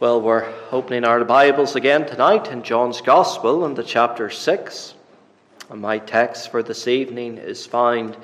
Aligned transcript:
Well, 0.00 0.22
we're 0.22 0.50
opening 0.72 1.04
our 1.04 1.22
Bibles 1.26 1.76
again 1.76 2.06
tonight 2.06 2.50
in 2.50 2.62
John's 2.62 3.02
Gospel 3.02 3.66
in 3.66 3.74
the 3.74 3.84
chapter 3.84 4.30
6. 4.30 4.94
And 5.68 5.82
my 5.82 5.98
text 5.98 6.50
for 6.50 6.62
this 6.62 6.88
evening 6.88 7.36
is 7.36 7.66
found 7.66 8.16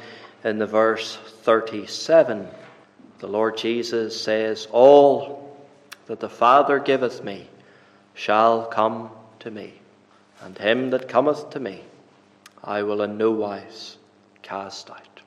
in 0.42 0.56
the 0.56 0.66
verse 0.66 1.18
37. 1.42 2.48
The 3.18 3.26
Lord 3.26 3.58
Jesus 3.58 4.18
says, 4.18 4.66
All 4.72 5.54
that 6.06 6.19
the 6.19 6.31
Father 6.31 6.78
giveth 6.78 7.22
me 7.22 7.47
shall 8.15 8.65
come 8.65 9.11
to 9.40 9.51
me, 9.51 9.74
and 10.40 10.56
him 10.56 10.88
that 10.93 11.11
cometh 11.11 11.51
to 11.51 11.61
me 11.61 11.83
I 12.65 12.85
will 12.85 13.03
in 13.03 13.19
no 13.19 13.33
wise 13.33 13.99
cast 14.40 14.88
out. 14.88 15.21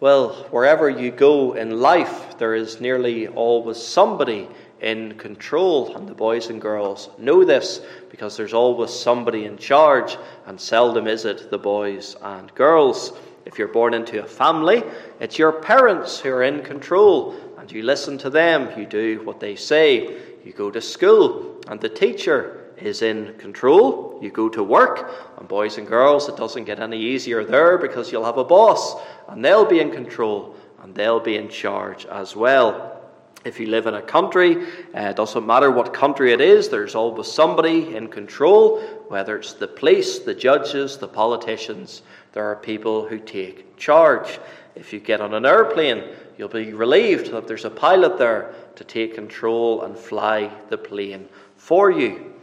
Well, 0.00 0.32
wherever 0.50 0.88
you 0.88 1.10
go 1.10 1.52
in 1.52 1.82
life, 1.82 2.38
there 2.38 2.54
is 2.54 2.80
nearly 2.80 3.28
always 3.28 3.76
somebody 3.76 4.48
in 4.80 5.16
control, 5.18 5.94
and 5.96 6.08
the 6.08 6.14
boys 6.14 6.48
and 6.48 6.60
girls 6.60 7.10
know 7.18 7.44
this 7.44 7.80
because 8.10 8.36
there's 8.36 8.54
always 8.54 8.90
somebody 8.90 9.44
in 9.44 9.56
charge, 9.56 10.16
and 10.46 10.60
seldom 10.60 11.06
is 11.06 11.24
it 11.24 11.50
the 11.50 11.58
boys 11.58 12.16
and 12.22 12.54
girls. 12.54 13.12
If 13.44 13.58
you're 13.58 13.68
born 13.68 13.94
into 13.94 14.22
a 14.22 14.26
family, 14.26 14.82
it's 15.18 15.38
your 15.38 15.52
parents 15.52 16.18
who 16.20 16.30
are 16.30 16.42
in 16.42 16.62
control, 16.62 17.36
and 17.58 17.70
you 17.70 17.82
listen 17.82 18.18
to 18.18 18.30
them, 18.30 18.78
you 18.78 18.86
do 18.86 19.22
what 19.24 19.40
they 19.40 19.56
say. 19.56 20.18
You 20.44 20.52
go 20.52 20.70
to 20.70 20.80
school, 20.80 21.60
and 21.68 21.80
the 21.80 21.88
teacher 21.88 22.72
is 22.78 23.02
in 23.02 23.34
control. 23.34 24.18
You 24.22 24.30
go 24.30 24.48
to 24.48 24.62
work, 24.62 25.12
and 25.38 25.46
boys 25.46 25.78
and 25.78 25.86
girls, 25.86 26.28
it 26.28 26.36
doesn't 26.36 26.64
get 26.64 26.80
any 26.80 26.98
easier 26.98 27.44
there 27.44 27.76
because 27.76 28.10
you'll 28.10 28.24
have 28.24 28.38
a 28.38 28.44
boss, 28.44 28.94
and 29.28 29.44
they'll 29.44 29.66
be 29.66 29.80
in 29.80 29.90
control, 29.90 30.54
and 30.82 30.94
they'll 30.94 31.20
be 31.20 31.36
in 31.36 31.48
charge 31.48 32.06
as 32.06 32.34
well. 32.34 32.99
If 33.42 33.58
you 33.58 33.68
live 33.68 33.86
in 33.86 33.94
a 33.94 34.02
country, 34.02 34.66
uh, 34.94 35.08
it 35.08 35.16
doesn't 35.16 35.46
matter 35.46 35.70
what 35.70 35.94
country 35.94 36.32
it 36.32 36.42
is, 36.42 36.68
there's 36.68 36.94
always 36.94 37.32
somebody 37.32 37.96
in 37.96 38.08
control, 38.08 38.80
whether 39.08 39.38
it's 39.38 39.54
the 39.54 39.66
police, 39.66 40.18
the 40.18 40.34
judges, 40.34 40.98
the 40.98 41.08
politicians, 41.08 42.02
there 42.32 42.44
are 42.44 42.56
people 42.56 43.08
who 43.08 43.18
take 43.18 43.76
charge. 43.78 44.38
If 44.74 44.92
you 44.92 45.00
get 45.00 45.22
on 45.22 45.32
an 45.32 45.46
airplane, 45.46 46.04
you'll 46.36 46.48
be 46.48 46.74
relieved 46.74 47.32
that 47.32 47.48
there's 47.48 47.64
a 47.64 47.70
pilot 47.70 48.18
there 48.18 48.54
to 48.76 48.84
take 48.84 49.14
control 49.14 49.82
and 49.82 49.96
fly 49.96 50.52
the 50.68 50.78
plane 50.78 51.28
for 51.56 51.90
you. 51.90 52.34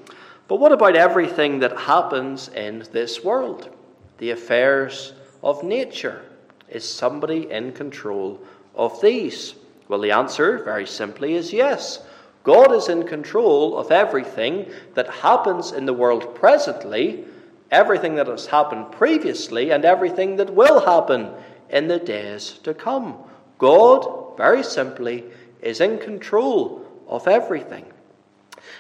But 0.48 0.60
what 0.60 0.72
about 0.72 0.96
everything 0.96 1.60
that 1.60 1.78
happens 1.78 2.50
in 2.50 2.86
this 2.92 3.24
world? 3.24 3.70
The 4.18 4.32
affairs 4.32 5.14
of 5.44 5.64
nature. 5.64 6.24
Is 6.70 6.88
somebody 6.90 7.50
in 7.52 7.72
control 7.72 8.42
of 8.76 9.00
these? 9.02 9.54
Well, 9.88 10.02
the 10.02 10.12
answer, 10.12 10.64
very 10.64 10.86
simply, 10.86 11.36
is 11.36 11.54
yes. 11.54 12.04
God 12.44 12.74
is 12.74 12.90
in 12.90 13.08
control 13.08 13.78
of 13.78 13.92
everything 13.92 14.72
that 14.94 15.10
happens 15.10 15.72
in 15.72 15.86
the 15.86 15.94
world 15.94 16.36
presently, 16.36 17.26
everything 17.72 18.16
that 18.16 18.28
has 18.28 18.48
happened 18.48 18.92
previously, 18.92 19.72
and 19.72 19.84
everything 19.84 20.38
that 20.38 20.54
will 20.54 20.86
happen 20.86 21.32
in 21.70 21.88
the 21.88 22.00
days 22.00 22.60
to 22.64 22.74
come. 22.74 23.18
God, 23.58 24.38
very 24.38 24.64
simply, 24.64 25.26
is 25.62 25.82
in 25.82 26.00
control 26.00 26.86
of 27.08 27.28
everything. 27.28 27.86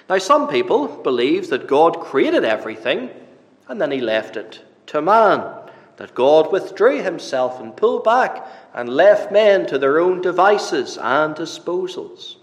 Now, 0.09 0.17
some 0.19 0.47
people 0.47 0.88
believe 0.88 1.49
that 1.49 1.67
God 1.67 1.99
created 1.99 2.45
everything 2.45 3.09
and 3.67 3.81
then 3.81 3.92
he 3.92 3.99
left 3.99 4.38
it 4.38 4.61
to 4.88 5.02
man, 5.02 5.44
that 5.98 6.16
God 6.16 6.52
withdrew 6.52 7.02
himself 7.02 7.59
and 7.59 7.76
pulled 7.76 8.03
back 8.03 8.45
and 8.73 8.88
left 8.90 9.31
men 9.31 9.66
to 9.67 9.78
their 9.78 10.00
own 10.00 10.22
devices 10.22 10.98
and 10.98 11.36
disposals. 11.36 12.38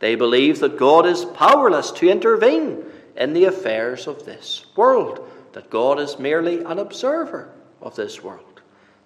They 0.00 0.14
believe 0.14 0.60
that 0.60 0.78
God 0.78 1.06
is 1.06 1.24
powerless 1.24 1.90
to 1.92 2.10
intervene 2.10 2.84
in 3.16 3.32
the 3.32 3.44
affairs 3.44 4.06
of 4.06 4.24
this 4.24 4.66
world, 4.76 5.26
that 5.52 5.70
God 5.70 6.00
is 6.00 6.18
merely 6.18 6.64
an 6.64 6.78
observer 6.78 7.50
of 7.80 7.94
this 7.94 8.22
world. 8.22 8.62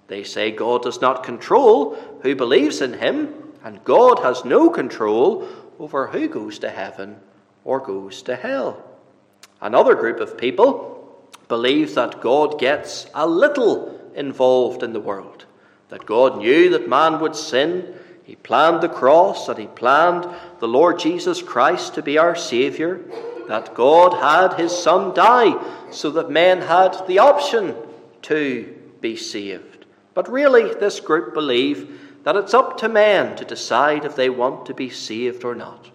They 0.06 0.25
say 0.25 0.51
God 0.51 0.83
does 0.83 1.01
not 1.01 1.22
control 1.22 1.95
who 2.22 2.34
believes 2.34 2.81
in 2.81 2.95
him, 2.95 3.34
and 3.62 3.84
God 3.84 4.21
has 4.21 4.45
no 4.45 4.71
control 4.71 5.47
over 5.78 6.06
who 6.06 6.28
goes 6.28 6.59
to 6.61 6.71
heaven 6.71 7.17
or 7.65 7.81
goes 7.81 8.22
to 8.22 8.37
hell. 8.37 8.83
Another 9.61 9.95
group 9.95 10.21
of 10.21 10.39
people 10.39 10.95
believe 11.49 11.95
that 11.95 12.21
God 12.21 12.59
gets 12.59 13.06
a 13.15 13.27
little 13.27 13.97
involved 14.19 14.83
in 14.83 14.93
the 14.93 15.01
world, 15.01 15.47
that 15.89 16.05
God 16.05 16.39
knew 16.39 16.69
that 16.71 16.89
man 16.89 17.21
would 17.21 17.37
sin. 17.37 17.95
He 18.25 18.37
planned 18.37 18.83
the 18.83 18.89
cross 18.89 19.49
and 19.49 19.59
he 19.59 19.67
planned 19.69 20.29
the 20.59 20.69
Lord 20.69 20.99
Jesus 20.99 21.41
Christ 21.41 21.95
to 21.95 22.03
be 22.03 22.19
our 22.19 22.37
Saviour, 22.37 23.01
that 23.49 23.75
God 23.75 24.12
had 24.21 24.59
his 24.59 24.77
Son 24.77 25.15
die 25.15 25.55
so 25.91 26.11
that 26.11 26.31
men 26.31 26.61
had 26.61 27.07
the 27.07 27.21
option 27.21 27.75
to 28.23 28.77
be 29.01 29.17
saved. 29.17 29.87
But 30.12 30.31
really, 30.31 30.75
this 30.75 31.01
group 31.01 31.33
believe 31.33 32.23
that 32.25 32.37
it's 32.37 32.53
up 32.53 32.77
to 32.78 32.89
men 32.89 33.37
to 33.37 33.45
decide 33.45 34.05
if 34.05 34.17
they 34.17 34.28
want 34.28 34.67
to 34.67 34.75
be 34.75 34.91
saved 34.91 35.45
or 35.45 35.55
not. 35.55 35.91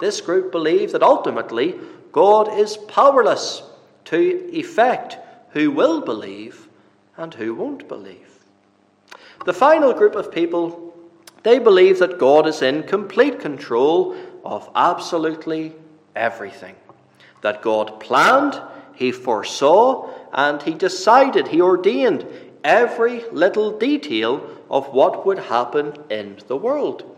This 0.00 0.20
group 0.20 0.50
believe 0.50 0.92
that 0.92 1.02
ultimately 1.02 1.74
God 2.10 2.58
is 2.58 2.76
powerless 2.76 3.62
to 4.06 4.50
effect 4.52 5.18
who 5.50 5.70
will 5.70 6.00
believe 6.00 6.65
and 7.16 7.34
who 7.34 7.54
won't 7.54 7.88
believe. 7.88 8.38
The 9.44 9.52
final 9.52 9.92
group 9.92 10.14
of 10.14 10.32
people, 10.32 10.94
they 11.42 11.58
believe 11.58 11.98
that 11.98 12.18
God 12.18 12.46
is 12.46 12.62
in 12.62 12.82
complete 12.82 13.40
control 13.40 14.16
of 14.44 14.68
absolutely 14.74 15.74
everything. 16.14 16.74
That 17.42 17.62
God 17.62 18.00
planned, 18.00 18.60
He 18.94 19.12
foresaw, 19.12 20.10
and 20.32 20.62
He 20.62 20.74
decided, 20.74 21.48
He 21.48 21.60
ordained 21.60 22.26
every 22.64 23.24
little 23.30 23.78
detail 23.78 24.50
of 24.70 24.88
what 24.88 25.24
would 25.24 25.38
happen 25.38 25.94
in 26.10 26.38
the 26.48 26.56
world. 26.56 27.16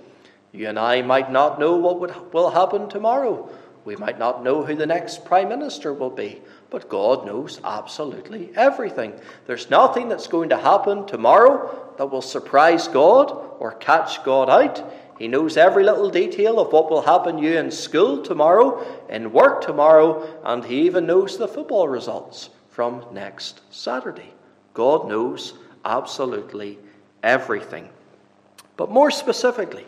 You 0.53 0.69
and 0.69 0.79
I 0.79 1.03
might 1.03 1.31
not 1.31 1.59
know 1.59 1.77
what 1.77 2.01
would, 2.01 2.33
will 2.33 2.51
happen 2.51 2.89
tomorrow. 2.89 3.49
We 3.85 3.97
might 3.97 4.19
not 4.19 4.43
know 4.43 4.65
who 4.65 4.75
the 4.75 4.87
next 4.87 5.25
Prime 5.25 5.49
Minister 5.49 5.95
will 5.95 6.11
be, 6.11 6.43
but 6.71 6.89
God 6.89 7.27
knows 7.27 7.61
absolutely 7.65 8.51
everything. 8.55 9.15
There's 9.47 9.71
nothing 9.71 10.09
that's 10.09 10.27
going 10.27 10.51
to 10.51 10.57
happen 10.57 11.07
tomorrow 11.07 11.93
that 11.97 12.07
will 12.07 12.23
surprise 12.23 12.89
God 12.89 13.31
or 13.59 13.73
catch 13.73 14.23
God 14.25 14.51
out. 14.51 14.85
He 15.19 15.29
knows 15.29 15.57
every 15.57 15.83
little 15.83 16.11
detail 16.11 16.61
of 16.61 16.73
what 16.73 16.91
will 16.91 17.03
happen 17.03 17.39
you 17.39 17.59
in 17.59 17.71
school 17.71 18.23
tomorrow, 18.23 18.85
in 19.09 19.33
work 19.33 19.63
tomorrow, 19.63 20.41
and 20.45 20.65
He 20.65 20.83
even 20.83 21.07
knows 21.07 21.39
the 21.39 21.49
football 21.49 21.89
results 21.89 22.51
from 22.69 23.05
next 23.13 23.61
Saturday. 23.71 24.33
God 24.75 25.09
knows 25.09 25.55
absolutely 25.85 26.79
everything. 27.23 27.89
But 28.77 28.93
more 28.93 29.11
specifically, 29.11 29.87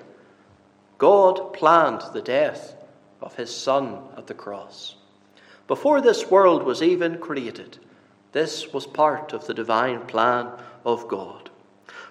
God 0.99 1.53
planned 1.53 2.03
the 2.13 2.23
death 2.23 2.75
of 3.23 3.37
his 3.37 3.55
Son 3.55 4.03
at 4.17 4.27
the 4.27 4.35
cross. 4.35 4.97
Before 5.71 6.01
this 6.01 6.29
world 6.29 6.65
was 6.65 6.83
even 6.83 7.19
created, 7.19 7.79
this 8.33 8.73
was 8.73 8.89
part 8.89 9.33
of 9.33 9.47
the 9.47 9.55
divine 9.55 10.01
plan 10.07 10.49
of 10.85 11.07
God. 11.07 11.49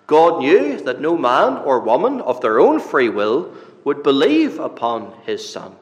God 0.07 0.39
knew 0.39 0.79
that 0.79 1.01
no 1.01 1.17
man 1.17 1.57
or 1.65 1.81
woman 1.81 2.21
of 2.21 2.39
their 2.39 2.61
own 2.61 2.79
free 2.79 3.09
will 3.09 3.53
would 3.83 4.01
believe 4.01 4.59
upon 4.59 5.13
his 5.25 5.45
Son. 5.45 5.75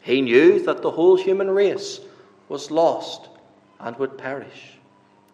He 0.00 0.22
knew 0.22 0.62
that 0.66 0.82
the 0.82 0.92
whole 0.92 1.16
human 1.16 1.50
race 1.50 1.98
was 2.48 2.70
lost 2.70 3.28
and 3.80 3.96
would 3.96 4.16
perish. 4.16 4.78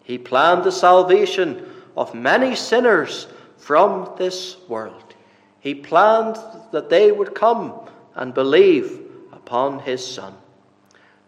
He 0.03 0.17
planned 0.17 0.65
the 0.65 0.73
salvation 0.73 1.63
of 1.95 2.15
many 2.15 2.57
sinners 2.57 3.27
from 3.59 4.15
this 4.17 4.57
world. 4.67 5.15
He 5.61 5.75
planned 5.75 6.39
that 6.73 6.89
they 6.89 7.13
would 7.13 7.35
come 7.35 7.75
and 8.15 8.33
believe 8.33 8.99
upon 9.31 9.81
his 9.81 10.03
Son. 10.03 10.33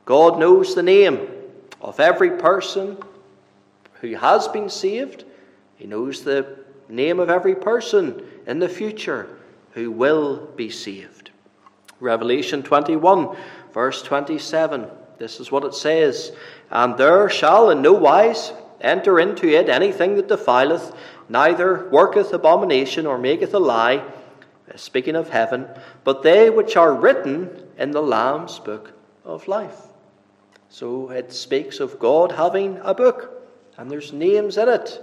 God 0.05 0.39
knows 0.39 0.75
the 0.75 0.83
name 0.83 1.29
of 1.81 1.99
every 1.99 2.33
person 2.33 2.99
who 4.01 4.15
has 4.17 4.49
been 4.49 4.69
saved. 4.69 5.25
He 5.77 5.87
knows 5.87 6.23
the 6.23 6.59
name 6.89 7.21
of 7.21 7.31
every 7.31 7.55
person 7.55 8.23
in 8.47 8.59
the 8.59 8.69
future 8.69 9.29
who 9.73 9.91
will 9.91 10.47
be 10.57 10.69
saved. 10.69 11.31
Revelation 12.01 12.63
21, 12.63 13.35
verse 13.73 14.03
27. 14.03 14.87
This 15.19 15.41
is 15.41 15.51
what 15.51 15.65
it 15.65 15.75
says 15.75 16.33
And 16.71 16.99
there 16.99 17.31
shall 17.31 17.71
in 17.71 17.81
no 17.81 17.93
wise 17.93 18.53
enter 18.81 19.19
into 19.19 19.49
it 19.49 19.71
anything 19.71 20.17
that 20.17 20.29
defileth, 20.29 20.95
neither 21.29 21.89
worketh 21.89 22.33
abomination 22.35 23.07
or 23.07 23.17
maketh 23.17 23.55
a 23.55 23.59
lie 23.59 23.97
uh, 23.97 24.77
speaking 24.77 25.17
of 25.17 25.31
heaven, 25.31 25.67
but 26.05 26.23
they 26.23 26.51
which 26.51 26.77
are 26.77 26.95
written 26.95 27.49
in 27.79 27.91
the 27.91 28.03
Lamb's 28.03 28.59
book 28.59 28.93
of 29.25 29.49
life. 29.49 29.81
So 30.69 31.11
it 31.11 31.33
speaks 31.33 31.81
of 31.81 31.99
God 31.99 32.33
having 32.33 32.79
a 32.83 32.95
book, 32.95 33.49
and 33.77 33.91
there's 33.91 34.13
names 34.13 34.59
in 34.59 34.69
it, 34.69 35.01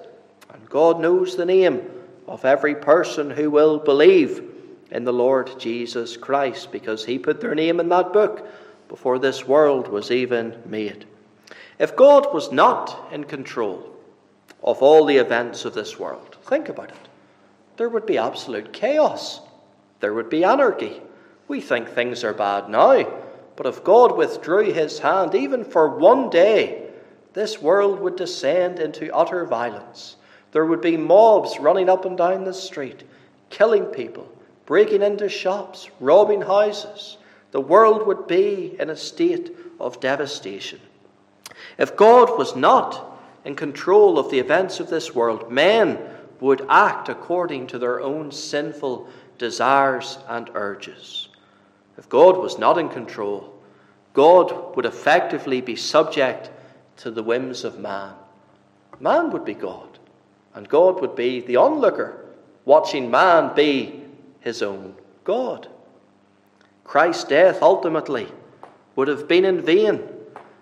and 0.53 0.69
God 0.69 0.99
knows 0.99 1.35
the 1.35 1.45
name 1.45 1.81
of 2.27 2.45
every 2.45 2.75
person 2.75 3.29
who 3.29 3.49
will 3.49 3.79
believe 3.79 4.43
in 4.91 5.05
the 5.05 5.13
Lord 5.13 5.57
Jesus 5.59 6.17
Christ, 6.17 6.71
because 6.71 7.05
He 7.05 7.17
put 7.17 7.39
their 7.39 7.55
name 7.55 7.79
in 7.79 7.89
that 7.89 8.11
book 8.11 8.47
before 8.89 9.19
this 9.19 9.47
world 9.47 9.87
was 9.87 10.11
even 10.11 10.61
made. 10.65 11.05
If 11.79 11.95
God 11.95 12.33
was 12.33 12.51
not 12.51 13.09
in 13.11 13.23
control 13.23 13.95
of 14.63 14.81
all 14.83 15.05
the 15.05 15.17
events 15.17 15.65
of 15.65 15.73
this 15.73 15.97
world, 15.97 16.37
think 16.43 16.69
about 16.69 16.89
it. 16.89 17.07
There 17.77 17.89
would 17.89 18.05
be 18.05 18.17
absolute 18.17 18.73
chaos. 18.73 19.39
There 20.01 20.13
would 20.13 20.29
be 20.29 20.43
anarchy. 20.43 21.01
We 21.47 21.61
think 21.61 21.87
things 21.89 22.23
are 22.23 22.33
bad 22.33 22.69
now, 22.69 23.30
but 23.61 23.75
if 23.75 23.83
God 23.83 24.17
withdrew 24.17 24.73
his 24.73 24.97
hand 24.97 25.35
even 25.35 25.63
for 25.63 25.95
one 25.95 26.31
day, 26.31 26.89
this 27.33 27.61
world 27.61 27.99
would 27.99 28.15
descend 28.15 28.79
into 28.79 29.15
utter 29.15 29.45
violence. 29.45 30.15
There 30.51 30.65
would 30.65 30.81
be 30.81 30.97
mobs 30.97 31.59
running 31.59 31.87
up 31.87 32.05
and 32.05 32.17
down 32.17 32.43
the 32.43 32.55
street, 32.55 33.03
killing 33.51 33.85
people, 33.85 34.27
breaking 34.65 35.03
into 35.03 35.29
shops, 35.29 35.91
robbing 35.99 36.41
houses. 36.41 37.19
The 37.51 37.61
world 37.61 38.07
would 38.07 38.25
be 38.25 38.75
in 38.79 38.89
a 38.89 38.95
state 38.95 39.55
of 39.79 39.99
devastation. 39.99 40.79
If 41.77 41.95
God 41.95 42.35
was 42.39 42.55
not 42.55 43.15
in 43.45 43.53
control 43.53 44.17
of 44.17 44.31
the 44.31 44.39
events 44.39 44.79
of 44.79 44.89
this 44.89 45.13
world, 45.13 45.51
men 45.51 45.99
would 46.39 46.65
act 46.67 47.09
according 47.09 47.67
to 47.67 47.77
their 47.77 48.01
own 48.01 48.31
sinful 48.31 49.07
desires 49.37 50.17
and 50.27 50.49
urges. 50.55 51.27
If 51.97 52.09
God 52.09 52.37
was 52.37 52.57
not 52.57 52.77
in 52.77 52.89
control, 52.89 53.53
God 54.13 54.75
would 54.75 54.85
effectively 54.85 55.61
be 55.61 55.75
subject 55.75 56.49
to 56.97 57.11
the 57.11 57.23
whims 57.23 57.63
of 57.63 57.79
man. 57.79 58.13
Man 58.99 59.31
would 59.31 59.45
be 59.45 59.53
God, 59.53 59.99
and 60.53 60.67
God 60.67 61.01
would 61.01 61.15
be 61.15 61.41
the 61.41 61.57
onlooker, 61.57 62.25
watching 62.65 63.09
man 63.09 63.55
be 63.55 64.03
his 64.41 64.61
own 64.61 64.95
God. 65.23 65.67
Christ's 66.83 67.23
death 67.23 67.61
ultimately 67.61 68.27
would 68.95 69.07
have 69.07 69.27
been 69.27 69.45
in 69.45 69.61
vain, 69.61 70.01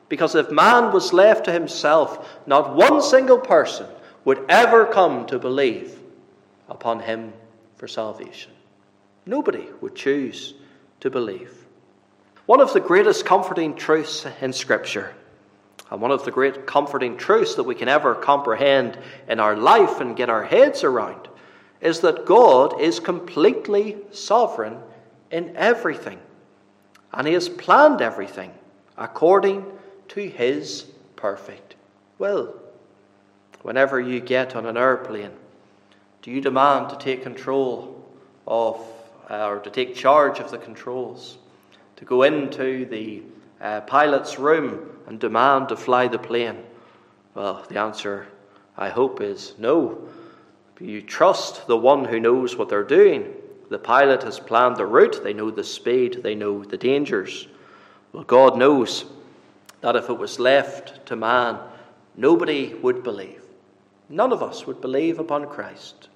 because 0.08 0.36
if 0.36 0.52
man 0.52 0.92
was 0.92 1.14
left 1.14 1.46
to 1.46 1.52
himself, 1.52 2.40
not 2.46 2.76
one 2.76 3.02
single 3.02 3.40
person 3.40 3.88
would 4.26 4.46
ever 4.50 4.86
come 4.86 5.26
to 5.28 5.40
believe 5.40 6.00
upon 6.68 7.00
him 7.00 7.34
for 7.78 7.88
salvation. 7.88 8.52
Nobody 9.26 9.68
would 9.82 9.96
choose 9.96 10.54
to 11.02 11.10
believe. 11.10 11.54
One 12.46 12.62
of 12.62 12.74
the 12.74 12.80
greatest 12.80 13.26
comforting 13.26 13.76
truths 13.76 14.26
in 14.42 14.54
Scripture, 14.54 15.14
and 15.92 16.02
one 16.02 16.12
of 16.12 16.26
the 16.26 16.32
great 16.32 16.66
comforting 16.66 17.18
truths 17.18 17.56
that 17.56 17.64
we 17.64 17.76
can 17.76 17.88
ever 17.88 18.16
comprehend 18.16 18.98
in 19.28 19.40
our 19.40 19.56
life 19.56 20.00
and 20.02 20.16
get 20.16 20.30
our 20.30 20.44
heads 20.44 20.84
around, 20.84 21.28
is 21.82 22.02
that 22.02 22.26
God 22.26 22.82
is 22.82 23.00
completely 23.00 23.98
sovereign 24.12 24.78
in 25.32 25.56
everything. 25.56 26.20
And 27.14 27.28
He 27.28 27.34
has 27.34 27.50
planned 27.50 28.02
everything 28.02 28.52
according 28.98 29.66
to 30.10 30.28
His 30.28 30.86
perfect 31.16 31.76
will. 32.18 32.56
Whenever 33.62 34.00
you 34.00 34.20
get 34.20 34.56
on 34.56 34.66
an 34.66 34.78
airplane, 34.78 35.32
do 36.22 36.32
you 36.32 36.42
demand 36.42 36.90
to 36.90 36.98
take 36.98 37.24
control 37.24 38.04
of, 38.48 38.82
uh, 39.30 39.48
or 39.48 39.60
to 39.60 39.70
take 39.70 39.96
charge 39.96 40.40
of 40.40 40.52
the 40.52 40.58
controls? 40.58 41.38
To 41.98 42.06
go 42.06 42.24
into 42.24 42.86
the 42.86 43.24
uh, 43.62 43.82
pilot's 43.82 44.40
room 44.40 44.90
and 45.08 45.20
demand 45.20 45.70
to 45.70 45.76
fly 45.76 46.08
the 46.08 46.20
plane? 46.20 46.64
Well, 47.36 47.66
the 47.70 47.80
answer, 47.80 48.28
I 48.78 48.90
hope, 48.90 49.22
is 49.22 49.54
no. 49.58 50.08
You 50.80 51.02
trust 51.02 51.68
the 51.68 51.78
one 51.78 52.06
who 52.06 52.20
knows 52.20 52.56
what 52.56 52.70
they're 52.70 52.84
doing. 52.84 53.34
The 53.70 53.80
pilot 53.80 54.24
has 54.24 54.40
planned 54.40 54.78
the 54.78 54.86
route, 54.86 55.24
they 55.24 55.34
know 55.34 55.52
the 55.52 55.64
speed, 55.64 56.22
they 56.24 56.36
know 56.36 56.64
the 56.64 56.78
dangers. 56.78 57.48
Well, 58.14 58.24
God 58.24 58.58
knows 58.58 59.06
that 59.82 59.96
if 59.96 60.10
it 60.10 60.18
was 60.18 60.40
left 60.40 61.06
to 61.08 61.16
man, 61.16 61.60
nobody 62.16 62.74
would 62.76 63.04
believe. 63.04 63.44
None 64.10 64.34
of 64.34 64.42
us 64.42 64.66
would 64.66 64.82
believe 64.82 65.20
upon 65.20 65.48
Christ. 65.48 66.10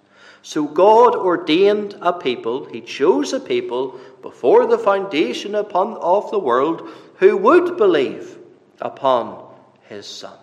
So 0.44 0.66
God 0.66 1.16
ordained 1.16 1.98
a 2.02 2.12
people, 2.12 2.66
He 2.66 2.82
chose 2.82 3.32
a 3.32 3.40
people 3.40 4.00
before 4.22 4.68
the 4.68 4.78
foundation 4.78 5.56
upon, 5.56 5.96
of 5.98 6.30
the 6.32 6.40
world 6.40 6.90
who 7.16 7.38
would 7.38 7.78
believe 7.78 8.38
upon 8.82 9.52
His 9.88 10.06
Son. 10.06 10.38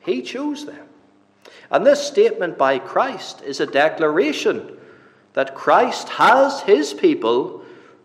He 0.00 0.22
chose 0.22 0.64
them. 0.64 0.88
And 1.70 1.84
this 1.84 2.06
statement 2.06 2.56
by 2.56 2.78
Christ 2.78 3.42
is 3.42 3.60
a 3.60 3.66
declaration 3.66 4.78
that 5.34 5.54
Christ 5.54 6.08
has 6.08 6.62
His 6.62 6.94
people 6.94 7.62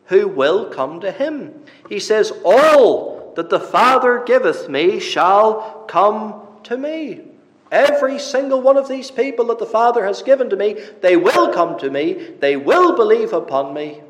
who 0.07 0.27
will 0.27 0.65
come 0.65 0.99
to 0.99 1.13
Him. 1.13 1.63
He 1.87 2.01
says, 2.01 2.33
All 2.43 3.31
that 3.37 3.49
the 3.49 3.59
Father 3.59 4.21
giveth 4.25 4.67
me 4.67 4.99
shall 4.99 5.85
come 5.87 6.45
to 6.63 6.75
me. 6.75 7.30
Every 7.71 8.19
single 8.19 8.61
one 8.61 8.75
of 8.75 8.89
these 8.89 9.09
people 9.09 9.45
that 9.45 9.59
the 9.59 9.65
Father 9.65 10.05
has 10.05 10.21
given 10.21 10.49
to 10.49 10.57
me, 10.57 10.75
they 11.01 11.15
will 11.15 11.53
come 11.53 11.79
to 11.79 11.89
me, 11.89 12.35
they 12.39 12.57
will 12.57 12.97
believe 12.97 13.31
upon 13.31 13.73
me, 13.73 14.01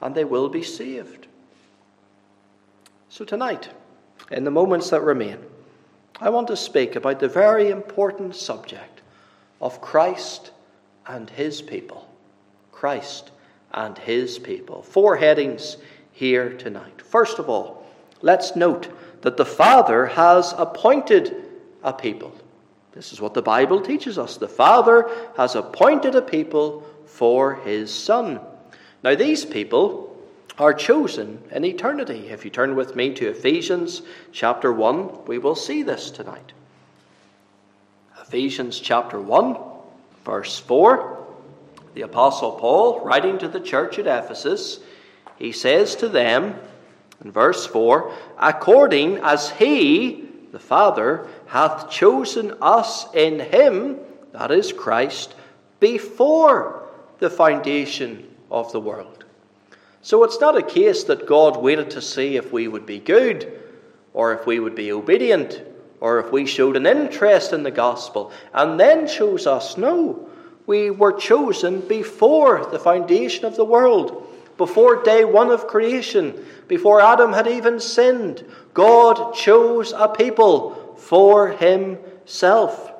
and 0.00 0.12
they 0.12 0.24
will 0.24 0.48
be 0.48 0.64
saved. 0.64 1.28
So, 3.08 3.24
tonight, 3.24 3.68
in 4.32 4.42
the 4.42 4.50
moments 4.50 4.90
that 4.90 5.02
remain, 5.02 5.38
I 6.20 6.30
want 6.30 6.48
to 6.48 6.56
speak 6.56 6.96
about 6.96 7.20
the 7.20 7.28
very 7.28 7.70
important 7.70 8.34
subject 8.34 9.02
of 9.60 9.80
Christ 9.80 10.50
and 11.06 11.30
His 11.30 11.62
people. 11.62 12.08
Christ 12.72 13.30
and 13.72 13.96
His 13.98 14.38
people. 14.38 14.82
Four 14.82 15.16
headings 15.16 15.76
here 16.12 16.50
tonight. 16.50 17.02
First 17.02 17.38
of 17.38 17.48
all, 17.48 17.86
let's 18.20 18.56
note 18.56 18.88
that 19.22 19.36
the 19.36 19.44
Father 19.44 20.06
has 20.06 20.54
appointed 20.58 21.36
a 21.82 21.92
people. 21.92 22.34
This 22.92 23.12
is 23.12 23.20
what 23.20 23.34
the 23.34 23.42
Bible 23.42 23.80
teaches 23.80 24.18
us. 24.18 24.36
The 24.36 24.48
Father 24.48 25.08
has 25.36 25.54
appointed 25.54 26.14
a 26.14 26.22
people 26.22 26.84
for 27.06 27.56
his 27.56 27.92
Son. 27.92 28.40
Now, 29.02 29.14
these 29.14 29.44
people 29.44 30.16
are 30.58 30.74
chosen 30.74 31.42
in 31.50 31.64
eternity. 31.64 32.28
If 32.28 32.44
you 32.44 32.50
turn 32.50 32.74
with 32.74 32.94
me 32.94 33.14
to 33.14 33.28
Ephesians 33.28 34.02
chapter 34.32 34.72
1, 34.72 35.24
we 35.26 35.38
will 35.38 35.54
see 35.54 35.82
this 35.82 36.10
tonight. 36.10 36.52
Ephesians 38.20 38.78
chapter 38.78 39.20
1, 39.20 39.56
verse 40.24 40.58
4. 40.58 41.26
The 41.94 42.02
Apostle 42.02 42.52
Paul, 42.52 43.00
writing 43.00 43.38
to 43.38 43.48
the 43.48 43.60
church 43.60 43.98
at 43.98 44.06
Ephesus, 44.06 44.80
he 45.36 45.52
says 45.52 45.96
to 45.96 46.08
them 46.08 46.54
in 47.24 47.32
verse 47.32 47.66
4 47.66 48.14
according 48.38 49.18
as 49.18 49.50
he, 49.50 50.29
the 50.52 50.58
Father, 50.58 51.26
hath 51.46 51.90
chosen 51.90 52.54
us 52.60 53.12
in 53.14 53.40
him, 53.40 53.98
that 54.32 54.50
is 54.50 54.72
Christ, 54.72 55.34
before 55.78 56.88
the 57.18 57.30
foundation 57.30 58.28
of 58.50 58.72
the 58.72 58.80
world. 58.80 59.24
So 60.02 60.24
it's 60.24 60.40
not 60.40 60.56
a 60.56 60.62
case 60.62 61.04
that 61.04 61.26
God 61.26 61.56
waited 61.56 61.90
to 61.90 62.02
see 62.02 62.36
if 62.36 62.52
we 62.52 62.68
would 62.68 62.86
be 62.86 62.98
good, 62.98 63.60
or 64.14 64.32
if 64.32 64.46
we 64.46 64.58
would 64.58 64.74
be 64.74 64.92
obedient, 64.92 65.62
or 66.00 66.18
if 66.18 66.32
we 66.32 66.46
showed 66.46 66.76
an 66.76 66.86
interest 66.86 67.52
in 67.52 67.62
the 67.62 67.70
gospel, 67.70 68.32
and 68.54 68.80
then 68.80 69.06
chose 69.06 69.46
us. 69.46 69.76
No, 69.76 70.28
we 70.66 70.90
were 70.90 71.12
chosen 71.12 71.80
before 71.80 72.66
the 72.66 72.78
foundation 72.78 73.44
of 73.44 73.56
the 73.56 73.64
world, 73.64 74.26
before 74.60 75.02
day 75.02 75.24
one 75.24 75.50
of 75.50 75.66
creation, 75.66 76.44
before 76.68 77.00
Adam 77.00 77.32
had 77.32 77.46
even 77.46 77.80
sinned. 77.80 78.44
God 78.74 79.32
chose 79.32 79.94
a 79.96 80.06
people 80.06 80.94
for 80.98 81.48
himself. 81.48 82.92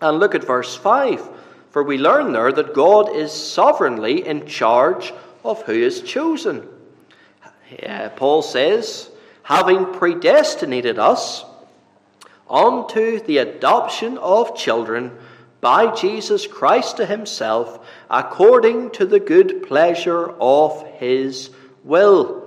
And 0.00 0.18
look 0.18 0.34
at 0.34 0.44
verse 0.44 0.74
5, 0.74 1.28
for 1.70 1.82
we 1.82 1.98
learn 1.98 2.32
there 2.32 2.50
that 2.50 2.72
God 2.72 3.14
is 3.14 3.32
sovereignly 3.32 4.26
in 4.26 4.46
charge 4.46 5.12
of 5.44 5.60
who 5.64 5.74
is 5.74 6.00
chosen. 6.00 6.66
Yeah, 7.82 8.08
Paul 8.08 8.40
says, 8.40 9.10
having 9.42 9.92
predestinated 9.92 10.98
us 10.98 11.44
unto 12.48 13.20
the 13.20 13.38
adoption 13.38 14.16
of 14.16 14.56
children 14.56 15.12
by 15.64 15.90
Jesus 15.94 16.46
Christ 16.46 16.98
to 16.98 17.06
himself, 17.06 17.86
according 18.10 18.90
to 18.90 19.06
the 19.06 19.18
good 19.18 19.66
pleasure 19.66 20.34
of 20.38 20.86
his 20.98 21.48
will. 21.84 22.46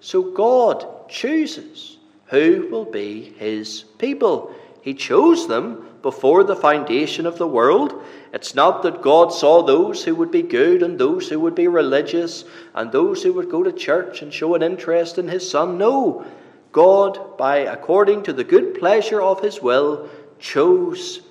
So 0.00 0.20
God 0.32 1.08
chooses 1.08 1.96
who 2.26 2.68
will 2.70 2.84
be 2.84 3.32
his 3.38 3.84
people. 3.96 4.54
He 4.82 4.92
chose 4.92 5.48
them 5.48 5.88
before 6.02 6.44
the 6.44 6.56
foundation 6.56 7.24
of 7.24 7.38
the 7.38 7.46
world. 7.46 8.04
It's 8.34 8.54
not 8.54 8.82
that 8.82 9.00
God 9.00 9.32
saw 9.32 9.62
those 9.62 10.04
who 10.04 10.14
would 10.16 10.30
be 10.30 10.42
good 10.42 10.82
and 10.82 10.98
those 10.98 11.26
who 11.26 11.40
would 11.40 11.54
be 11.54 11.68
religious 11.68 12.44
and 12.74 12.92
those 12.92 13.22
who 13.22 13.32
would 13.32 13.50
go 13.50 13.62
to 13.62 13.72
church 13.72 14.20
and 14.20 14.30
show 14.30 14.54
an 14.54 14.62
interest 14.62 15.16
in 15.16 15.26
his 15.26 15.50
son. 15.50 15.78
No. 15.78 16.26
God, 16.72 17.38
by 17.38 17.60
according 17.60 18.24
to 18.24 18.34
the 18.34 18.44
good 18.44 18.78
pleasure 18.78 19.22
of 19.22 19.40
his 19.40 19.62
will, 19.62 20.10
chose 20.38 21.22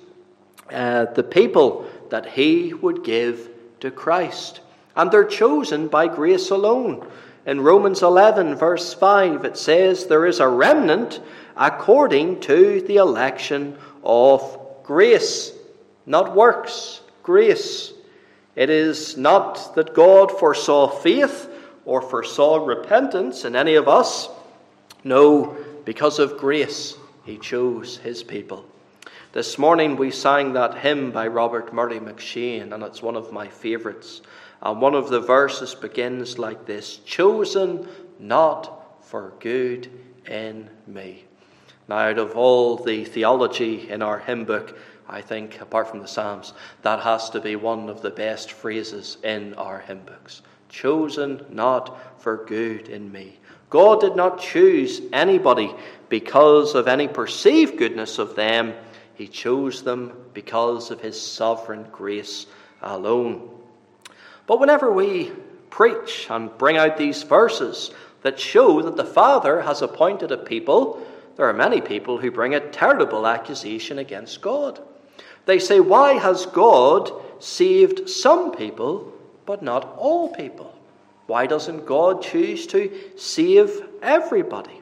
uh, 0.72 1.06
the 1.06 1.22
people 1.22 1.88
that 2.10 2.26
he 2.26 2.74
would 2.74 3.04
give 3.04 3.48
to 3.80 3.90
Christ. 3.90 4.60
And 4.96 5.10
they're 5.10 5.24
chosen 5.24 5.88
by 5.88 6.08
grace 6.08 6.50
alone. 6.50 7.06
In 7.46 7.60
Romans 7.60 8.02
11, 8.02 8.56
verse 8.56 8.92
5, 8.92 9.44
it 9.44 9.56
says, 9.56 10.06
There 10.06 10.26
is 10.26 10.40
a 10.40 10.48
remnant 10.48 11.20
according 11.56 12.40
to 12.40 12.82
the 12.82 12.96
election 12.96 13.78
of 14.02 14.58
grace, 14.82 15.52
not 16.06 16.34
works, 16.34 17.00
grace. 17.22 17.92
It 18.54 18.70
is 18.70 19.16
not 19.16 19.74
that 19.76 19.94
God 19.94 20.32
foresaw 20.38 20.88
faith 20.88 21.48
or 21.84 22.02
foresaw 22.02 22.64
repentance 22.64 23.44
in 23.44 23.56
any 23.56 23.76
of 23.76 23.88
us. 23.88 24.28
No, 25.04 25.56
because 25.84 26.18
of 26.18 26.38
grace, 26.38 26.96
He 27.24 27.38
chose 27.38 27.96
His 27.98 28.22
people. 28.22 28.64
This 29.30 29.58
morning 29.58 29.96
we 29.96 30.10
sang 30.10 30.54
that 30.54 30.78
hymn 30.78 31.10
by 31.10 31.26
Robert 31.26 31.74
Murray 31.74 32.00
M'Cheyne, 32.00 32.72
and 32.72 32.82
it's 32.82 33.02
one 33.02 33.14
of 33.14 33.30
my 33.30 33.48
favourites. 33.48 34.22
And 34.62 34.80
one 34.80 34.94
of 34.94 35.10
the 35.10 35.20
verses 35.20 35.74
begins 35.74 36.38
like 36.38 36.64
this 36.64 36.96
Chosen 37.04 37.86
not 38.18 39.04
for 39.04 39.34
good 39.38 39.90
in 40.26 40.70
me. 40.86 41.24
Now, 41.88 41.98
out 41.98 42.18
of 42.18 42.38
all 42.38 42.76
the 42.76 43.04
theology 43.04 43.90
in 43.90 44.00
our 44.00 44.18
hymn 44.18 44.46
book, 44.46 44.78
I 45.06 45.20
think, 45.20 45.60
apart 45.60 45.88
from 45.88 46.00
the 46.00 46.08
Psalms, 46.08 46.54
that 46.80 47.00
has 47.00 47.28
to 47.30 47.40
be 47.40 47.54
one 47.54 47.90
of 47.90 48.00
the 48.00 48.10
best 48.10 48.52
phrases 48.52 49.18
in 49.22 49.52
our 49.54 49.80
hymn 49.80 50.04
books. 50.06 50.40
Chosen 50.70 51.44
not 51.50 52.22
for 52.22 52.46
good 52.46 52.88
in 52.88 53.12
me. 53.12 53.38
God 53.68 54.00
did 54.00 54.16
not 54.16 54.40
choose 54.40 55.02
anybody 55.12 55.74
because 56.08 56.74
of 56.74 56.88
any 56.88 57.08
perceived 57.08 57.76
goodness 57.76 58.18
of 58.18 58.34
them 58.34 58.72
he 59.18 59.26
chose 59.26 59.82
them 59.82 60.12
because 60.32 60.92
of 60.92 61.00
His 61.00 61.20
sovereign 61.20 61.88
grace 61.90 62.46
alone. 62.80 63.50
But 64.46 64.60
whenever 64.60 64.92
we 64.92 65.32
preach 65.70 66.28
and 66.30 66.56
bring 66.56 66.76
out 66.76 66.96
these 66.96 67.24
verses 67.24 67.90
that 68.22 68.38
show 68.38 68.80
that 68.80 68.96
the 68.96 69.04
Father 69.04 69.60
has 69.60 69.82
appointed 69.82 70.30
a 70.30 70.36
people, 70.36 71.04
there 71.36 71.48
are 71.48 71.52
many 71.52 71.80
people 71.80 72.18
who 72.18 72.30
bring 72.30 72.54
a 72.54 72.70
terrible 72.70 73.26
accusation 73.26 73.98
against 73.98 74.40
God. 74.40 74.80
They 75.46 75.58
say, 75.58 75.80
Why 75.80 76.12
has 76.12 76.46
God 76.46 77.10
saved 77.40 78.08
some 78.08 78.52
people 78.52 79.12
but 79.46 79.62
not 79.62 79.96
all 79.98 80.32
people? 80.32 80.72
Why 81.26 81.46
doesn't 81.46 81.86
God 81.86 82.22
choose 82.22 82.68
to 82.68 82.96
save 83.16 83.82
everybody? 84.00 84.80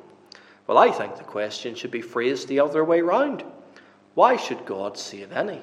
Well, 0.67 0.77
I 0.77 0.91
think 0.91 1.17
the 1.17 1.25
question 1.25 1.75
should 1.75 1.91
be 1.91 2.03
phrased 2.03 2.49
the 2.49 2.61
other 2.61 2.85
way 2.85 3.01
round. 3.01 3.43
Why 4.17 4.37
should 4.37 4.65
God 4.65 4.97
save 4.97 5.31
any? 5.31 5.61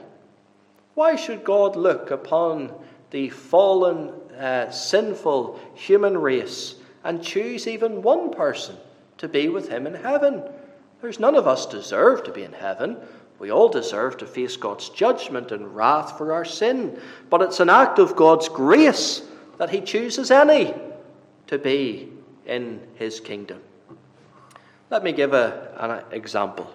Why 0.93 1.15
should 1.15 1.43
God 1.43 1.75
look 1.75 2.11
upon 2.11 2.71
the 3.09 3.29
fallen, 3.29 4.09
uh, 4.39 4.69
sinful 4.69 5.59
human 5.73 6.15
race 6.15 6.75
and 7.03 7.23
choose 7.23 7.67
even 7.67 8.03
one 8.03 8.29
person 8.29 8.75
to 9.17 9.27
be 9.27 9.49
with 9.49 9.69
Him 9.69 9.87
in 9.87 9.95
heaven? 9.95 10.43
There's 11.01 11.19
none 11.19 11.33
of 11.33 11.47
us 11.47 11.65
deserve 11.65 12.25
to 12.25 12.31
be 12.31 12.43
in 12.43 12.53
heaven. 12.53 12.97
We 13.39 13.51
all 13.51 13.69
deserve 13.69 14.17
to 14.17 14.27
face 14.27 14.55
God's 14.55 14.89
judgment 14.89 15.51
and 15.51 15.75
wrath 15.75 16.15
for 16.15 16.31
our 16.31 16.45
sin. 16.45 17.01
But 17.31 17.41
it's 17.41 17.59
an 17.59 17.71
act 17.71 17.97
of 17.97 18.15
God's 18.15 18.49
grace 18.49 19.23
that 19.57 19.71
He 19.71 19.81
chooses 19.81 20.29
any 20.29 20.75
to 21.47 21.57
be 21.57 22.07
in 22.45 22.81
His 22.93 23.19
kingdom. 23.19 23.63
Let 24.91 25.03
me 25.03 25.11
give 25.11 25.33
a, 25.33 26.03
an 26.11 26.15
example. 26.15 26.71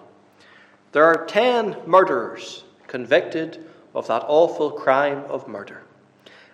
There 0.91 1.05
are 1.05 1.25
10 1.25 1.77
murderers 1.85 2.63
convicted 2.87 3.65
of 3.93 4.07
that 4.07 4.25
awful 4.27 4.71
crime 4.71 5.23
of 5.29 5.47
murder. 5.47 5.83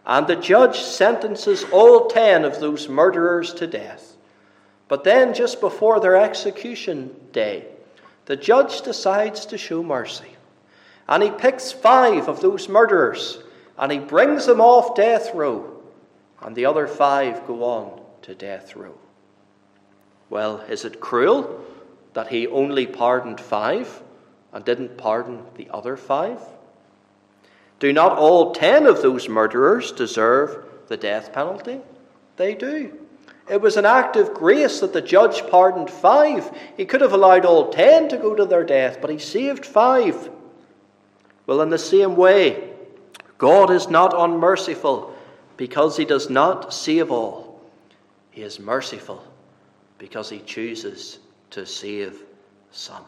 And 0.05 0.27
the 0.27 0.35
judge 0.35 0.79
sentences 0.79 1.63
all 1.71 2.07
10 2.07 2.45
of 2.45 2.59
those 2.59 2.87
murderers 2.87 3.53
to 3.55 3.67
death. 3.67 4.17
But 4.87 5.03
then, 5.03 5.33
just 5.33 5.59
before 5.61 5.99
their 5.99 6.15
execution 6.15 7.15
day, 7.31 7.65
the 8.25 8.35
judge 8.35 8.81
decides 8.81 9.45
to 9.47 9.57
show 9.57 9.81
mercy. 9.81 10.35
And 11.07 11.23
he 11.23 11.31
picks 11.31 11.71
five 11.71 12.27
of 12.27 12.41
those 12.41 12.69
murderers 12.69 13.39
and 13.77 13.91
he 13.91 13.99
brings 13.99 14.45
them 14.45 14.61
off 14.61 14.95
death 14.95 15.33
row. 15.33 15.81
And 16.41 16.55
the 16.55 16.65
other 16.65 16.87
five 16.87 17.45
go 17.47 17.63
on 17.63 18.01
to 18.23 18.35
death 18.35 18.75
row. 18.75 18.95
Well, 20.29 20.61
is 20.61 20.85
it 20.85 20.99
cruel 20.99 21.63
that 22.13 22.27
he 22.27 22.47
only 22.47 22.87
pardoned 22.87 23.39
five? 23.39 24.01
And 24.55 24.63
didn't 24.63 24.97
pardon 24.97 25.43
the 25.55 25.67
other 25.69 25.97
five? 25.97 26.39
Do 27.79 27.91
not 27.91 28.17
all 28.17 28.53
ten 28.53 28.87
of 28.87 29.01
those 29.01 29.27
murderers 29.27 29.91
deserve 29.91 30.65
the 30.87 30.95
death 30.95 31.33
penalty? 31.33 31.81
They 32.37 32.55
do. 32.55 32.97
It 33.49 33.59
was 33.61 33.75
an 33.75 33.85
act 33.85 34.15
of 34.15 34.33
grace 34.33 34.79
that 34.79 34.93
the 34.93 35.01
judge 35.01 35.45
pardoned 35.49 35.91
five. 35.91 36.49
He 36.77 36.85
could 36.85 37.01
have 37.01 37.11
allowed 37.11 37.43
all 37.43 37.69
ten 37.69 38.07
to 38.09 38.17
go 38.17 38.33
to 38.33 38.45
their 38.45 38.63
death, 38.63 38.99
but 39.01 39.09
he 39.09 39.19
saved 39.19 39.65
five. 39.65 40.29
Well, 41.45 41.61
in 41.61 41.69
the 41.69 41.77
same 41.77 42.15
way, 42.15 42.71
God 43.37 43.69
is 43.69 43.89
not 43.89 44.13
unmerciful 44.17 45.13
because 45.57 45.97
he 45.97 46.05
does 46.05 46.29
not 46.29 46.73
save 46.73 47.11
all. 47.11 47.61
He 48.31 48.41
is 48.41 48.57
merciful 48.57 49.21
because 49.97 50.29
he 50.29 50.39
chooses 50.39 51.19
to 51.51 51.65
save 51.65 52.23
some. 52.71 53.05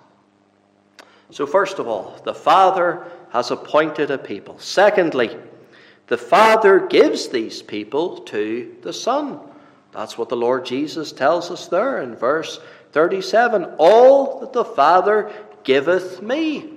So, 1.32 1.46
first 1.46 1.80
of 1.80 1.88
all, 1.88 2.20
the 2.24 2.34
Father 2.34 3.06
has 3.32 3.52
appointed 3.52 4.12
a 4.12 4.18
people. 4.18 4.58
Secondly, 4.60 5.36
the 6.08 6.18
Father 6.18 6.88
gives 6.88 7.28
these 7.28 7.62
people 7.62 8.20
to 8.20 8.76
the 8.82 8.94
Son. 8.94 9.40
That's 9.92 10.18
what 10.18 10.30
the 10.30 10.38
Lord 10.38 10.66
Jesus 10.66 11.12
tells 11.12 11.52
us 11.52 11.68
there 11.68 12.02
in 12.02 12.16
verse 12.16 12.60
37 12.94 13.76
All 13.78 14.40
that 14.40 14.54
the 14.54 14.64
Father 14.64 15.32
giveth 15.64 16.22
me. 16.22 16.70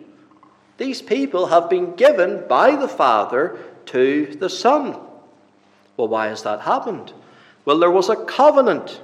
These 0.78 1.02
people 1.02 1.46
have 1.46 1.70
been 1.70 1.94
given 1.94 2.44
by 2.48 2.74
the 2.74 2.88
Father 2.88 3.58
to 3.86 4.26
the 4.40 4.50
Son. 4.50 4.98
Well, 5.96 6.08
why 6.08 6.28
has 6.28 6.42
that 6.42 6.62
happened? 6.62 7.12
Well, 7.64 7.78
there 7.78 7.90
was 7.90 8.08
a 8.08 8.16
covenant, 8.16 9.00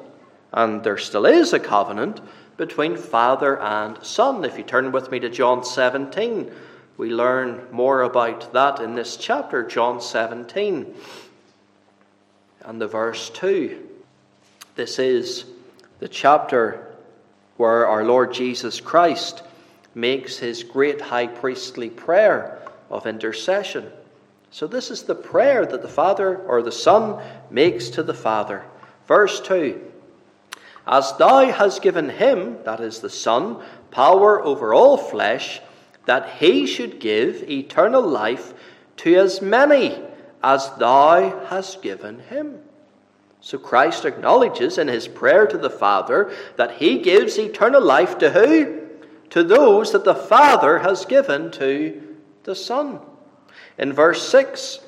and 0.52 0.82
there 0.82 0.98
still 0.98 1.26
is 1.26 1.52
a 1.52 1.60
covenant 1.60 2.20
between 2.56 2.96
Father 2.96 3.60
and 3.60 4.02
Son. 4.02 4.44
If 4.44 4.56
you 4.58 4.64
turn 4.64 4.92
with 4.92 5.10
me 5.10 5.20
to 5.20 5.28
John 5.28 5.64
17, 5.64 6.50
we 6.96 7.10
learn 7.10 7.66
more 7.70 8.02
about 8.02 8.52
that 8.52 8.80
in 8.80 8.94
this 8.94 9.16
chapter, 9.16 9.62
John 9.62 10.00
17, 10.00 10.94
and 12.64 12.80
the 12.80 12.88
verse 12.88 13.30
2. 13.30 13.86
This 14.76 14.98
is 14.98 15.44
the 15.98 16.08
chapter 16.08 16.94
where 17.56 17.86
our 17.86 18.04
Lord 18.04 18.32
Jesus 18.32 18.80
Christ 18.80 19.42
makes 19.94 20.38
his 20.38 20.62
great 20.62 21.00
high 21.00 21.26
priestly 21.26 21.90
prayer 21.90 22.58
of 22.90 23.06
intercession. 23.06 23.90
So, 24.50 24.66
this 24.66 24.90
is 24.90 25.02
the 25.02 25.14
prayer 25.14 25.66
that 25.66 25.82
the 25.82 25.88
Father 25.88 26.36
or 26.36 26.62
the 26.62 26.72
Son 26.72 27.22
makes 27.50 27.90
to 27.90 28.02
the 28.02 28.14
Father. 28.14 28.62
Verse 29.06 29.40
2 29.40 29.80
as 30.86 31.16
thou 31.16 31.50
hast 31.50 31.82
given 31.82 32.08
him, 32.10 32.58
that 32.64 32.80
is 32.80 33.00
the 33.00 33.10
Son, 33.10 33.60
power 33.90 34.42
over 34.44 34.72
all 34.72 34.96
flesh, 34.96 35.60
that 36.04 36.36
he 36.38 36.66
should 36.66 37.00
give 37.00 37.48
eternal 37.50 38.02
life 38.02 38.54
to 38.98 39.16
as 39.16 39.42
many 39.42 40.00
as 40.42 40.70
thou 40.76 41.46
hast 41.46 41.82
given 41.82 42.20
him. 42.20 42.60
So 43.40 43.58
Christ 43.58 44.04
acknowledges 44.04 44.78
in 44.78 44.88
his 44.88 45.08
prayer 45.08 45.46
to 45.46 45.58
the 45.58 45.70
Father 45.70 46.32
that 46.56 46.76
he 46.76 46.98
gives 46.98 47.38
eternal 47.38 47.82
life 47.82 48.18
to 48.18 48.30
who? 48.30 48.80
To 49.30 49.42
those 49.42 49.92
that 49.92 50.04
the 50.04 50.14
Father 50.14 50.78
has 50.78 51.04
given 51.04 51.50
to 51.52 52.16
the 52.44 52.54
Son. 52.54 53.00
In 53.76 53.92
verse 53.92 54.28
6, 54.28 54.80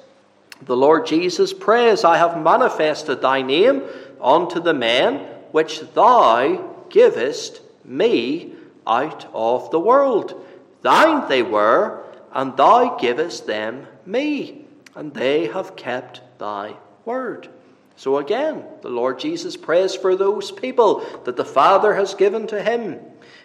the 0.62 0.76
Lord 0.76 1.06
Jesus 1.06 1.52
prays, 1.52 2.04
I 2.04 2.18
have 2.18 2.40
manifested 2.40 3.20
thy 3.20 3.42
name 3.42 3.82
unto 4.20 4.60
the 4.60 4.74
men 4.74 5.37
which 5.52 5.80
thou 5.94 6.74
givest 6.90 7.60
me 7.84 8.52
out 8.86 9.26
of 9.32 9.70
the 9.70 9.80
world. 9.80 10.44
Thine 10.82 11.28
they 11.28 11.42
were, 11.42 12.04
and 12.32 12.56
thou 12.56 12.96
givest 12.96 13.46
them 13.46 13.86
me, 14.06 14.66
and 14.94 15.12
they 15.12 15.46
have 15.46 15.76
kept 15.76 16.20
thy 16.38 16.74
word. 17.04 17.48
So 17.96 18.18
again, 18.18 18.64
the 18.82 18.90
Lord 18.90 19.18
Jesus 19.18 19.56
prays 19.56 19.94
for 19.94 20.14
those 20.14 20.52
people 20.52 21.04
that 21.24 21.36
the 21.36 21.44
Father 21.44 21.94
has 21.94 22.14
given 22.14 22.46
to 22.46 22.62
him. 22.62 23.00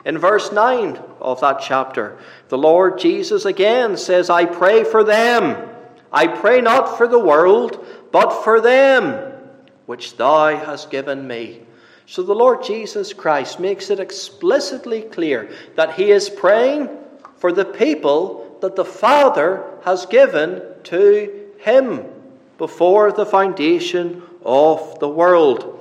In 0.06 0.18
verse 0.18 0.52
9 0.52 1.00
of 1.20 1.42
that 1.42 1.60
chapter, 1.60 2.20
the 2.50 2.58
Lord 2.58 3.00
Jesus 3.00 3.46
again 3.46 3.98
says, 3.98 4.30
I 4.30 4.46
pray 4.46 4.84
for 4.84 5.04
them. 5.04 5.70
I 6.12 6.28
pray 6.28 6.62
not 6.62 6.98
for 6.98 7.08
the 7.08 7.20
world, 7.20 7.84
but 8.12 8.44
for 8.44 8.62
them 8.62 9.34
which 9.88 10.18
thou 10.18 10.56
hast 10.56 10.92
given 10.92 11.28
me. 11.28 11.64
So 12.06 12.22
the 12.22 12.36
Lord 12.36 12.64
Jesus 12.64 13.14
Christ 13.14 13.60
makes 13.60 13.90
it 13.90 14.00
explicitly 14.00 15.04
clear 15.04 15.52
that 15.76 15.94
he 15.94 16.12
is 16.12 16.30
praying 16.30 16.90
for 17.38 17.52
the 17.52 17.66
people 17.66 18.58
that 18.62 18.76
the 18.76 18.86
Father 18.86 19.66
has 19.84 20.06
given 20.06 20.62
to 20.86 21.50
him 21.60 22.06
before 22.58 23.12
the 23.12 23.26
foundation 23.26 24.22
of 24.44 25.00
the 25.00 25.10
world. 25.10 25.80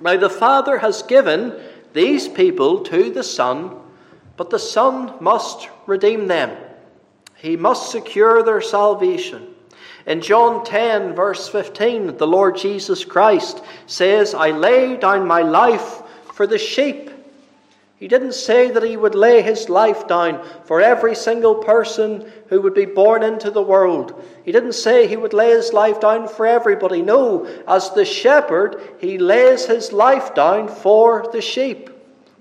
Now, 0.00 0.16
the 0.16 0.30
Father 0.30 0.78
has 0.78 1.02
given 1.02 1.60
these 1.92 2.28
people 2.28 2.80
to 2.84 3.10
the 3.10 3.22
Son, 3.22 3.76
but 4.36 4.50
the 4.50 4.58
Son 4.58 5.14
must 5.20 5.68
redeem 5.86 6.26
them. 6.26 6.56
He 7.36 7.56
must 7.56 7.90
secure 7.90 8.42
their 8.42 8.60
salvation. 8.60 9.54
In 10.06 10.20
John 10.20 10.64
10, 10.64 11.14
verse 11.14 11.48
15, 11.48 12.16
the 12.16 12.26
Lord 12.26 12.56
Jesus 12.56 13.04
Christ 13.04 13.62
says, 13.86 14.34
I 14.34 14.50
lay 14.50 14.96
down 14.96 15.26
my 15.26 15.42
life 15.42 16.02
for 16.34 16.46
the 16.46 16.58
sheep. 16.58 17.10
He 17.96 18.08
didn't 18.08 18.32
say 18.32 18.70
that 18.70 18.82
he 18.82 18.96
would 18.96 19.14
lay 19.14 19.42
his 19.42 19.68
life 19.68 20.08
down 20.08 20.42
for 20.64 20.80
every 20.80 21.14
single 21.14 21.56
person 21.56 22.32
who 22.48 22.62
would 22.62 22.72
be 22.72 22.86
born 22.86 23.22
into 23.22 23.50
the 23.50 23.62
world. 23.62 24.24
He 24.42 24.52
didn't 24.52 24.72
say 24.72 25.06
he 25.06 25.18
would 25.18 25.34
lay 25.34 25.50
his 25.50 25.74
life 25.74 26.00
down 26.00 26.26
for 26.26 26.46
everybody. 26.46 27.02
No, 27.02 27.44
as 27.68 27.90
the 27.90 28.06
shepherd, 28.06 28.80
he 29.00 29.18
lays 29.18 29.66
his 29.66 29.92
life 29.92 30.34
down 30.34 30.68
for 30.68 31.28
the 31.30 31.42
sheep, 31.42 31.90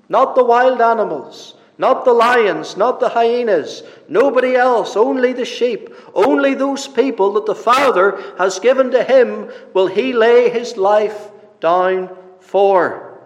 not 0.08 0.34
the 0.34 0.46
wild 0.46 0.80
animals, 0.80 1.56
not 1.80 2.04
the 2.04 2.14
lions, 2.14 2.76
not 2.76 3.00
the 3.00 3.08
hyenas, 3.08 3.84
nobody 4.10 4.54
else, 4.54 4.98
only 4.98 5.32
the 5.32 5.46
sheep. 5.46 5.90
Only 6.14 6.54
those 6.54 6.90
people 6.90 7.34
that 7.34 7.46
the 7.46 7.56
Father 7.56 8.22
has 8.38 8.60
given 8.60 8.92
to 8.92 9.02
him 9.02 9.50
will 9.74 9.88
he 9.88 10.12
lay 10.12 10.50
his 10.50 10.76
life 10.76 11.32
down 11.62 12.16
for. 12.42 13.22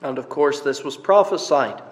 And 0.00 0.16
of 0.16 0.30
course, 0.30 0.60
this 0.60 0.82
was 0.82 0.96
prophesied. 0.96 1.82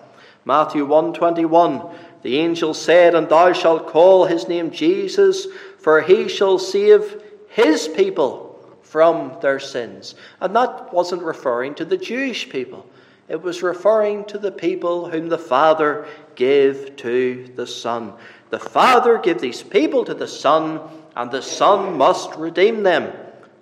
Matthew 0.47 0.87
121 0.87 1.85
The 2.23 2.39
angel 2.39 2.73
said, 2.73 3.15
And 3.15 3.29
thou 3.29 3.53
shalt 3.53 3.87
call 3.87 4.25
his 4.25 4.49
name 4.49 4.71
Jesus, 4.71 5.47
for 5.79 6.01
he 6.01 6.29
shall 6.29 6.59
save 6.59 7.23
his 7.49 7.89
people 7.89 8.51
from 8.83 9.37
their 9.43 9.61
sins. 9.61 10.15
And 10.41 10.57
that 10.57 10.95
wasn't 10.95 11.23
referring 11.23 11.75
to 11.75 11.85
the 11.85 11.99
Jewish 11.99 12.49
people, 12.49 12.87
it 13.31 13.41
was 13.41 13.63
referring 13.63 14.25
to 14.25 14.39
the 14.39 14.51
people 14.51 15.09
whom 15.09 15.29
the 15.29 15.39
Father 15.39 16.05
gave 16.35 16.97
to 16.97 17.49
the 17.55 17.67
Son. 17.67 18.13
The 18.51 18.59
Father 18.59 19.19
gave 19.19 19.41
these 19.41 19.63
people 19.63 20.05
to 20.05 20.15
the 20.15 20.27
Son, 20.27 20.81
and 21.15 21.31
the 21.31 21.41
Son 21.41 21.97
must 21.97 22.35
redeem 22.35 22.83
them. 22.83 23.13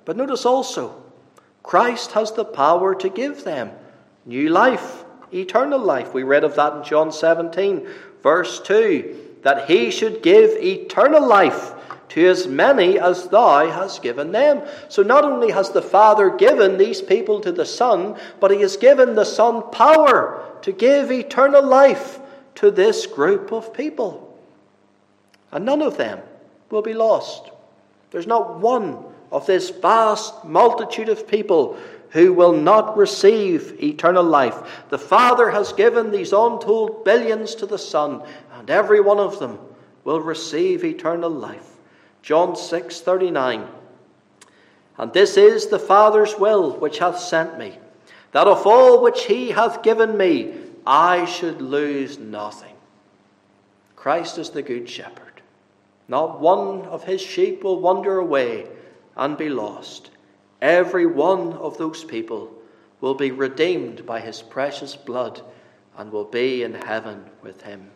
But 0.06 0.16
notice 0.16 0.46
also, 0.46 1.04
Christ 1.62 2.12
has 2.12 2.32
the 2.32 2.46
power 2.46 2.94
to 2.94 3.10
give 3.10 3.44
them 3.44 3.70
new 4.24 4.48
life, 4.48 5.04
eternal 5.34 5.78
life. 5.78 6.14
We 6.14 6.22
read 6.22 6.44
of 6.44 6.56
that 6.56 6.76
in 6.76 6.82
John 6.82 7.12
17, 7.12 7.86
verse 8.22 8.60
2, 8.60 9.40
that 9.42 9.68
he 9.68 9.90
should 9.90 10.22
give 10.22 10.52
eternal 10.52 11.28
life 11.28 11.74
to 12.18 12.28
as 12.28 12.48
many 12.48 12.98
as 12.98 13.28
thou 13.28 13.70
hast 13.70 14.02
given 14.02 14.32
them. 14.32 14.60
So 14.88 15.04
not 15.04 15.24
only 15.24 15.52
has 15.52 15.70
the 15.70 15.82
Father 15.82 16.30
given 16.30 16.76
these 16.76 17.00
people 17.00 17.40
to 17.40 17.52
the 17.52 17.64
Son, 17.64 18.18
but 18.40 18.50
he 18.50 18.60
has 18.62 18.76
given 18.76 19.14
the 19.14 19.24
Son 19.24 19.62
power 19.70 20.44
to 20.62 20.72
give 20.72 21.12
eternal 21.12 21.64
life 21.64 22.18
to 22.56 22.72
this 22.72 23.06
group 23.06 23.52
of 23.52 23.72
people. 23.72 24.36
And 25.52 25.64
none 25.64 25.80
of 25.80 25.96
them 25.96 26.18
will 26.70 26.82
be 26.82 26.92
lost. 26.92 27.50
There's 28.10 28.26
not 28.26 28.58
one 28.58 29.04
of 29.30 29.46
this 29.46 29.70
vast 29.70 30.44
multitude 30.44 31.08
of 31.08 31.28
people 31.28 31.78
who 32.10 32.32
will 32.32 32.52
not 32.52 32.96
receive 32.96 33.80
eternal 33.80 34.24
life. 34.24 34.82
The 34.88 34.98
Father 34.98 35.50
has 35.50 35.72
given 35.72 36.10
these 36.10 36.32
untold 36.32 37.04
billions 37.04 37.54
to 37.56 37.66
the 37.66 37.78
Son, 37.78 38.22
and 38.54 38.68
every 38.70 39.00
one 39.00 39.18
of 39.18 39.38
them 39.38 39.60
will 40.02 40.20
receive 40.20 40.84
eternal 40.84 41.30
life. 41.30 41.77
John 42.22 42.56
6 42.56 43.00
39. 43.00 43.66
And 44.98 45.12
this 45.12 45.36
is 45.36 45.66
the 45.66 45.78
Father's 45.78 46.36
will 46.38 46.72
which 46.72 46.98
hath 46.98 47.20
sent 47.20 47.58
me, 47.58 47.78
that 48.32 48.48
of 48.48 48.66
all 48.66 49.00
which 49.00 49.24
he 49.24 49.50
hath 49.50 49.82
given 49.82 50.16
me, 50.16 50.54
I 50.86 51.24
should 51.24 51.62
lose 51.62 52.18
nothing. 52.18 52.74
Christ 53.94 54.38
is 54.38 54.50
the 54.50 54.62
Good 54.62 54.88
Shepherd. 54.88 55.42
Not 56.08 56.40
one 56.40 56.82
of 56.86 57.04
his 57.04 57.20
sheep 57.20 57.62
will 57.62 57.80
wander 57.80 58.18
away 58.18 58.66
and 59.16 59.36
be 59.36 59.48
lost. 59.48 60.10
Every 60.62 61.06
one 61.06 61.52
of 61.52 61.78
those 61.78 62.02
people 62.02 62.52
will 63.00 63.14
be 63.14 63.30
redeemed 63.30 64.06
by 64.06 64.20
his 64.20 64.42
precious 64.42 64.96
blood 64.96 65.42
and 65.96 66.10
will 66.10 66.24
be 66.24 66.62
in 66.62 66.74
heaven 66.74 67.24
with 67.42 67.62
him. 67.62 67.90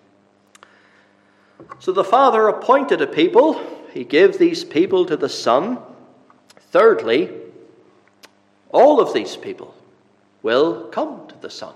So 1.78 1.92
the 1.92 2.04
Father 2.04 2.48
appointed 2.48 3.00
a 3.00 3.06
people, 3.06 3.60
he 3.92 4.04
gave 4.04 4.38
these 4.38 4.64
people 4.64 5.04
to 5.06 5.16
the 5.16 5.28
Son. 5.28 5.78
Thirdly, 6.70 7.30
all 8.70 9.00
of 9.00 9.12
these 9.12 9.36
people 9.36 9.74
will 10.42 10.84
come 10.88 11.26
to 11.28 11.36
the 11.40 11.50
Son. 11.50 11.74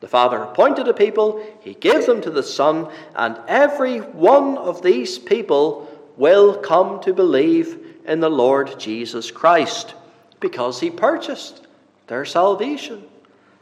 The 0.00 0.08
Father 0.08 0.42
appointed 0.42 0.88
a 0.88 0.94
people, 0.94 1.44
he 1.60 1.74
gave 1.74 2.06
them 2.06 2.20
to 2.22 2.30
the 2.30 2.42
Son, 2.42 2.88
and 3.14 3.38
every 3.48 3.98
one 3.98 4.58
of 4.58 4.82
these 4.82 5.18
people 5.18 5.90
will 6.16 6.56
come 6.58 7.00
to 7.00 7.12
believe 7.12 7.78
in 8.06 8.20
the 8.20 8.30
Lord 8.30 8.78
Jesus 8.78 9.30
Christ 9.30 9.94
because 10.40 10.80
he 10.80 10.90
purchased 10.90 11.66
their 12.06 12.24
salvation. 12.24 13.04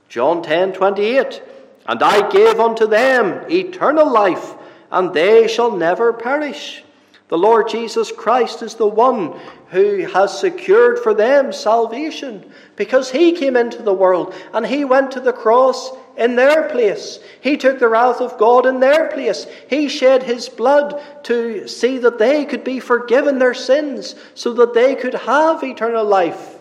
John 0.09 0.43
10 0.43 0.75
28. 0.75 1.43
And 1.87 2.03
I 2.03 2.29
gave 2.31 2.61
unto 2.61 2.87
them 2.87 3.45
eternal 3.51 4.11
life, 4.11 4.55
and 4.91 5.13
they 5.13 5.49
shall 5.49 5.77
never 5.77 6.13
perish. 6.13 6.84
The 7.29 7.39
Lord 7.39 7.69
Jesus 7.69 8.13
Christ 8.13 8.63
is 8.63 8.75
the 8.75 8.87
one 8.87 9.39
who 9.71 10.05
has 10.07 10.39
secured 10.39 10.99
for 10.99 11.15
them 11.15 11.53
salvation 11.53 12.53
because 12.77 13.11
he 13.11 13.33
came 13.33 13.57
into 13.57 13.83
the 13.83 13.95
world 13.95 14.35
and 14.53 14.67
he 14.67 14.85
went 14.85 15.13
to 15.13 15.21
the 15.21 15.33
cross 15.33 15.91
in 16.19 16.37
their 16.37 16.69
place. 16.69 17.19
He 17.41 17.57
took 17.57 17.79
the 17.79 17.89
wrath 17.89 18.21
of 18.21 18.37
God 18.37 18.67
in 18.67 18.79
their 18.79 19.09
place. 19.09 19.47
He 19.71 19.89
shed 19.89 20.23
his 20.23 20.51
blood 20.51 21.03
to 21.25 21.67
see 21.67 21.99
that 21.99 22.19
they 22.19 22.45
could 22.45 22.63
be 22.63 22.79
forgiven 22.79 23.39
their 23.39 23.55
sins 23.55 24.15
so 24.35 24.53
that 24.55 24.75
they 24.75 24.95
could 24.95 25.15
have 25.15 25.65
eternal 25.65 26.05
life. 26.05 26.57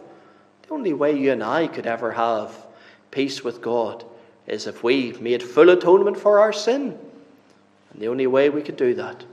The 0.63 0.73
only 0.73 0.93
way 0.93 1.17
you 1.17 1.33
and 1.33 1.43
I 1.43 1.67
could 1.67 1.85
ever 1.85 2.13
have 2.13 2.55
peace 3.11 3.43
with 3.43 3.61
God 3.61 4.05
is 4.47 4.65
if 4.65 4.81
we 4.81 5.11
made 5.19 5.43
full 5.43 5.69
atonement 5.69 6.17
for 6.17 6.39
our 6.39 6.53
sin. 6.53 6.97
And 7.91 8.01
the 8.01 8.07
only 8.07 8.27
way 8.27 8.49
we 8.49 8.61
could 8.61 8.77
do 8.77 8.93
that 8.95 9.25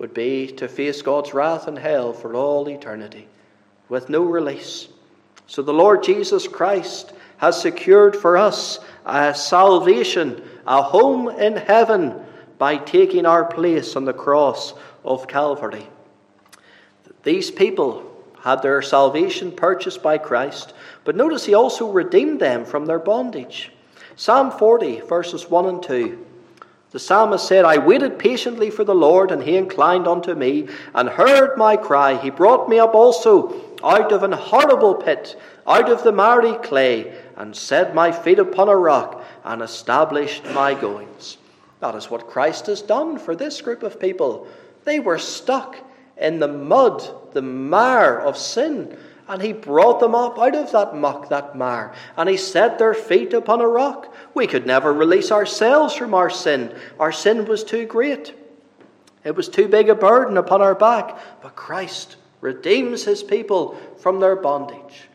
would 0.00 0.14
be 0.14 0.46
to 0.46 0.66
face 0.66 1.02
God's 1.02 1.34
wrath 1.34 1.68
and 1.68 1.78
hell 1.78 2.14
for 2.14 2.34
all 2.34 2.66
eternity 2.70 3.28
with 3.90 4.08
no 4.08 4.22
release. 4.22 4.88
So 5.46 5.60
the 5.60 5.74
Lord 5.74 6.02
Jesus 6.02 6.48
Christ 6.48 7.12
has 7.36 7.60
secured 7.60 8.16
for 8.16 8.38
us 8.38 8.78
a 9.04 9.34
salvation, 9.34 10.42
a 10.66 10.80
home 10.80 11.28
in 11.28 11.54
heaven, 11.54 12.18
by 12.56 12.78
taking 12.78 13.26
our 13.26 13.44
place 13.44 13.94
on 13.94 14.06
the 14.06 14.14
cross 14.14 14.72
of 15.04 15.28
Calvary. 15.28 15.86
These 17.22 17.50
people 17.50 18.10
had 18.40 18.62
their 18.62 18.80
salvation 18.80 19.52
purchased 19.52 20.02
by 20.02 20.16
Christ, 20.16 20.72
but 21.04 21.14
notice 21.14 21.44
he 21.44 21.52
also 21.52 21.90
redeemed 21.90 22.40
them 22.40 22.64
from 22.64 22.86
their 22.86 22.98
bondage. 22.98 23.70
Psalm 24.16 24.50
40, 24.50 25.00
verses 25.00 25.50
1 25.50 25.66
and 25.66 25.82
2. 25.82 26.26
The 26.90 26.98
psalmist 26.98 27.46
said, 27.46 27.64
I 27.64 27.78
waited 27.78 28.18
patiently 28.18 28.68
for 28.68 28.82
the 28.82 28.94
Lord, 28.94 29.30
and 29.30 29.42
he 29.42 29.56
inclined 29.56 30.08
unto 30.08 30.34
me, 30.34 30.68
and 30.92 31.08
heard 31.08 31.56
my 31.56 31.76
cry. 31.76 32.16
He 32.16 32.30
brought 32.30 32.68
me 32.68 32.80
up 32.80 32.94
also 32.94 33.54
out 33.84 34.10
of 34.10 34.24
an 34.24 34.32
horrible 34.32 34.96
pit, 34.96 35.40
out 35.66 35.88
of 35.88 36.02
the 36.02 36.10
miry 36.10 36.54
clay, 36.54 37.16
and 37.36 37.54
set 37.54 37.94
my 37.94 38.10
feet 38.10 38.40
upon 38.40 38.68
a 38.68 38.76
rock, 38.76 39.24
and 39.44 39.62
established 39.62 40.44
my 40.46 40.74
goings. 40.74 41.38
That 41.78 41.94
is 41.94 42.10
what 42.10 42.28
Christ 42.28 42.66
has 42.66 42.82
done 42.82 43.18
for 43.18 43.36
this 43.36 43.60
group 43.60 43.84
of 43.84 44.00
people. 44.00 44.48
They 44.84 44.98
were 44.98 45.18
stuck 45.18 45.76
in 46.16 46.40
the 46.40 46.48
mud, 46.48 47.32
the 47.32 47.42
mire 47.42 48.18
of 48.18 48.36
sin. 48.36 48.98
And 49.30 49.40
he 49.40 49.52
brought 49.52 50.00
them 50.00 50.16
up 50.16 50.40
out 50.40 50.56
of 50.56 50.72
that 50.72 50.96
muck, 50.96 51.28
that 51.28 51.56
mire, 51.56 51.94
and 52.16 52.28
he 52.28 52.36
set 52.36 52.80
their 52.80 52.94
feet 52.94 53.32
upon 53.32 53.60
a 53.60 53.68
rock. 53.68 54.12
We 54.34 54.48
could 54.48 54.66
never 54.66 54.92
release 54.92 55.30
ourselves 55.30 55.94
from 55.94 56.14
our 56.14 56.28
sin. 56.28 56.76
Our 56.98 57.12
sin 57.12 57.44
was 57.44 57.62
too 57.62 57.86
great. 57.86 58.34
It 59.22 59.36
was 59.36 59.48
too 59.48 59.68
big 59.68 59.88
a 59.88 59.94
burden 59.94 60.36
upon 60.36 60.62
our 60.62 60.74
back. 60.74 61.16
But 61.42 61.54
Christ 61.54 62.16
redeems 62.40 63.04
his 63.04 63.22
people 63.22 63.78
from 63.98 64.18
their 64.18 64.34
bondage. 64.34 65.08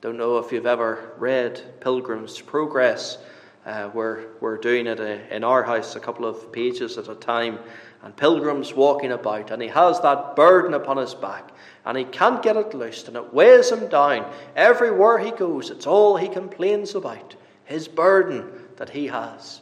Don't 0.00 0.16
know 0.16 0.38
if 0.38 0.50
you've 0.50 0.66
ever 0.66 1.12
read 1.16 1.80
Pilgrim's 1.80 2.40
Progress. 2.40 3.18
Uh, 3.64 3.90
we're, 3.94 4.26
we're 4.40 4.58
doing 4.58 4.88
it 4.88 4.98
uh, 4.98 5.18
in 5.32 5.44
our 5.44 5.62
house 5.62 5.94
a 5.94 6.00
couple 6.00 6.26
of 6.26 6.50
pages 6.50 6.98
at 6.98 7.08
a 7.08 7.14
time 7.14 7.60
and 8.02 8.16
pilgrims 8.16 8.74
walking 8.74 9.12
about, 9.12 9.50
and 9.50 9.60
he 9.62 9.68
has 9.68 10.00
that 10.00 10.36
burden 10.36 10.74
upon 10.74 10.96
his 10.96 11.14
back, 11.14 11.50
and 11.84 11.96
he 11.96 12.04
can't 12.04 12.42
get 12.42 12.56
it 12.56 12.74
loosed, 12.74 13.08
and 13.08 13.16
it 13.16 13.34
weighs 13.34 13.70
him 13.70 13.88
down. 13.88 14.30
Everywhere 14.54 15.18
he 15.18 15.30
goes, 15.30 15.70
it's 15.70 15.86
all 15.86 16.16
he 16.16 16.28
complains 16.28 16.94
about 16.94 17.34
his 17.64 17.88
burden 17.88 18.50
that 18.76 18.90
he 18.90 19.06
has. 19.08 19.60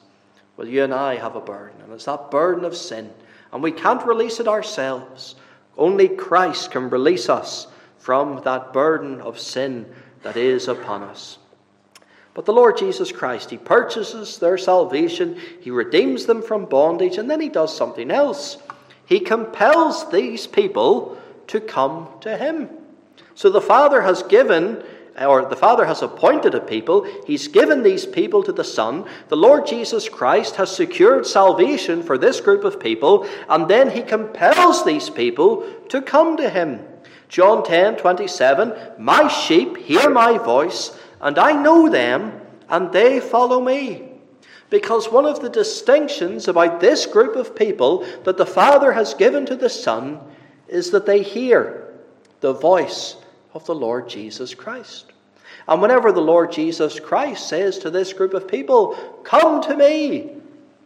Well, 0.57 0.69
you 0.69 0.85
and 0.85 0.95
I 0.95 1.17
have 1.17 1.37
a 1.37 1.41
burden, 1.41 1.81
and 1.83 1.93
it's 1.93 2.05
that 2.05 2.31
burden 2.31 2.65
of 2.65 2.77
sin, 2.77 3.11
and 3.53 3.63
we 3.63 3.73
can't 3.73 4.07
release 4.07 4.41
it 4.41 4.49
ourselves. 4.49 5.35
Only 5.77 6.09
Christ 6.09 6.71
can 6.71 6.91
release 6.91 7.29
us 7.29 7.67
from 7.99 8.43
that 8.45 8.73
burden 8.73 9.21
of 9.21 9.39
sin 9.39 9.87
that 10.23 10.37
is 10.37 10.69
upon 10.69 11.03
us. 11.03 11.39
But 12.35 12.47
the 12.47 12.53
Lord 12.53 12.77
Jesus 12.77 13.13
Christ, 13.13 13.51
He 13.51 13.57
purchases 13.57 14.39
their 14.39 14.59
salvation, 14.59 15.41
He 15.61 15.71
redeems 15.71 16.27
them 16.27 16.43
from 16.43 16.67
bondage, 16.67 17.17
and 17.17 17.31
then 17.31 17.41
He 17.41 17.49
does 17.49 17.75
something 17.75 18.11
else. 18.11 18.59
He 19.07 19.21
compels 19.21 20.11
these 20.11 20.47
people 20.47 21.17
to 21.47 21.61
come 21.61 22.09
to 22.23 22.37
Him. 22.37 22.69
So 23.37 23.51
the 23.51 23.61
Father 23.61 24.03
has 24.03 24.25
given, 24.25 24.83
or 25.21 25.45
the 25.45 25.57
Father 25.57 25.85
has 25.85 26.03
appointed 26.03 26.57
a 26.57 26.61
people, 26.61 27.07
He's 27.25 27.47
given 27.47 27.85
these 27.85 28.05
people 28.05 28.43
to 28.43 28.53
the 28.53 28.65
Son. 28.65 29.05
The 29.29 29.37
Lord 29.37 29.67
Jesus 29.67 30.09
Christ 30.09 30.57
has 30.57 30.75
secured 30.75 31.27
salvation 31.27 32.03
for 32.03 32.19
this 32.19 32.41
group 32.41 32.65
of 32.65 32.81
people, 32.81 33.29
and 33.49 33.69
then 33.69 33.91
He 33.91 34.03
compels 34.03 34.85
these 34.85 35.09
people 35.09 35.69
to 35.91 36.03
come 36.03 36.37
to 36.39 36.51
Him. 36.51 36.81
John 37.29 37.65
10 37.65 37.97
27, 37.97 38.73
My 38.99 39.29
sheep 39.29 39.77
hear 39.77 40.11
my 40.11 40.39
voice, 40.39 40.97
and 41.25 41.39
I 41.39 41.53
know 41.53 41.89
them, 41.89 42.41
and 42.69 42.93
they 42.93 43.19
follow 43.19 43.61
me. 43.61 44.11
Because 44.69 45.11
one 45.11 45.25
of 45.25 45.41
the 45.41 45.49
distinctions 45.49 46.49
about 46.49 46.81
this 46.81 47.07
group 47.07 47.35
of 47.35 47.57
people 47.57 48.07
that 48.25 48.37
the 48.37 48.47
Father 48.47 48.93
has 48.93 49.15
given 49.15 49.47
to 49.47 49.57
the 49.57 49.71
Son 49.71 50.21
is 50.69 50.91
that 50.91 51.07
they 51.07 51.23
hear 51.23 51.95
the 52.41 52.53
voice 52.53 53.17
of 53.55 53.65
the 53.65 53.75
Lord 53.75 54.07
Jesus 54.07 54.55
Christ. 54.55 55.13
And 55.67 55.81
whenever 55.81 56.13
the 56.13 56.21
Lord 56.21 56.53
Jesus 56.53 57.01
Christ 57.01 57.49
says 57.49 57.79
to 57.79 57.91
this 57.91 58.13
group 58.13 58.35
of 58.35 58.47
people, 58.47 58.95
Come 59.25 59.63
to 59.63 59.77
me, 59.77 60.33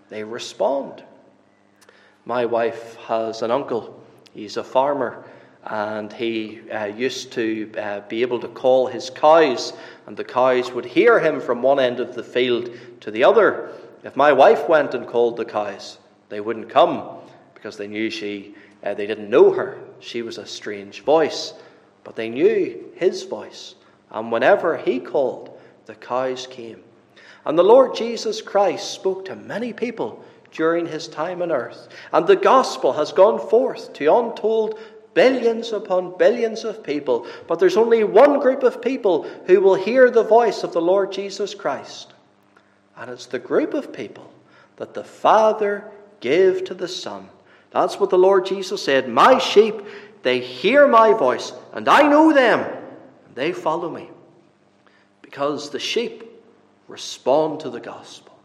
they 0.09 0.23
respond. 0.23 1.03
My 2.25 2.47
wife 2.47 2.95
has 3.07 3.43
an 3.43 3.51
uncle, 3.51 4.01
he's 4.35 4.57
a 4.57 4.63
farmer, 4.63 5.25
and 5.69 6.13
he 6.13 6.61
uh, 6.71 6.87
used 6.87 7.33
to 7.33 7.71
uh, 7.79 8.01
be 8.09 8.23
able 8.23 8.41
to 8.41 8.49
call 8.49 8.87
his 8.87 9.11
cows, 9.11 9.75
and 10.07 10.17
the 10.17 10.25
cows 10.25 10.73
would 10.73 10.87
hear 10.87 11.21
him 11.21 11.41
from 11.41 11.63
one 11.63 11.79
end 11.79 12.01
of 12.01 12.15
the 12.15 12.23
field 12.23 12.71
to 13.01 13.11
the 13.11 13.25
other. 13.25 13.71
If 14.03 14.17
my 14.17 14.33
wife 14.33 14.69
went 14.69 14.95
and 14.95 15.07
called 15.07 15.37
the 15.37 15.45
cows, 15.45 15.99
they 16.31 16.41
wouldn't 16.41 16.71
come 16.71 17.19
because 17.55 17.77
they 17.77 17.87
knew 17.87 18.09
she, 18.09 18.55
uh, 18.83 18.95
they 18.95 19.07
didn't 19.07 19.29
know 19.29 19.53
her. 19.53 19.79
She 20.01 20.23
was 20.23 20.39
a 20.39 20.47
strange 20.47 21.03
voice, 21.03 21.53
but 22.03 22.17
they 22.17 22.31
knew 22.31 22.91
his 22.95 23.25
voice. 23.25 23.75
And 24.11 24.33
whenever 24.33 24.79
he 24.79 25.01
called, 25.01 25.59
the 25.85 25.95
cows 25.95 26.47
came. 26.47 26.83
And 27.45 27.59
the 27.59 27.65
Lord 27.65 27.95
Jesus 27.95 28.41
Christ 28.41 28.93
spoke 28.93 29.27
to 29.27 29.37
many 29.37 29.75
people 29.75 30.25
during 30.53 30.87
his 30.87 31.09
time 31.09 31.43
on 31.43 31.53
earth. 31.53 31.89
And 32.13 32.27
the 32.27 32.37
gospel 32.37 32.95
has 32.95 33.13
gone 33.13 33.39
forth 33.51 33.93
to 33.95 34.17
untold 34.17 34.79
billions 35.19 35.73
upon 35.73 36.17
billions 36.17 36.63
of 36.63 36.85
people. 36.85 37.27
But 37.49 37.59
there's 37.59 37.77
only 37.77 38.05
one 38.05 38.39
group 38.39 38.63
of 38.63 38.81
people 38.81 39.25
who 39.47 39.61
will 39.61 39.75
hear 39.75 40.13
the 40.13 40.23
voice 40.23 40.63
of 40.63 40.73
the 40.73 40.81
Lord 40.81 41.11
Jesus 41.11 41.57
Christ. 41.57 42.13
And 42.97 43.11
it's 43.11 43.27
the 43.27 43.41
group 43.41 43.75
of 43.75 43.93
people 43.93 44.33
that 44.77 44.95
the 44.95 45.03
Father 45.03 45.91
gave 46.21 46.63
to 46.67 46.75
the 46.75 46.87
Son. 46.87 47.29
That's 47.73 47.99
what 47.99 48.11
the 48.11 48.17
Lord 48.17 48.47
Jesus 48.47 48.81
said 48.81 49.09
My 49.09 49.39
sheep, 49.39 49.75
they 50.23 50.39
hear 50.39 50.87
my 50.87 51.13
voice, 51.15 51.53
and 51.73 51.89
I 51.89 52.03
know 52.03 52.33
them, 52.33 52.61
and 52.61 53.35
they 53.35 53.51
follow 53.51 53.91
me. 53.91 54.09
Because 55.21 55.71
the 55.71 55.81
sheep 55.81 56.23
respond 56.87 57.59
to 57.61 57.71
the 57.71 57.81
gospel. 57.81 58.39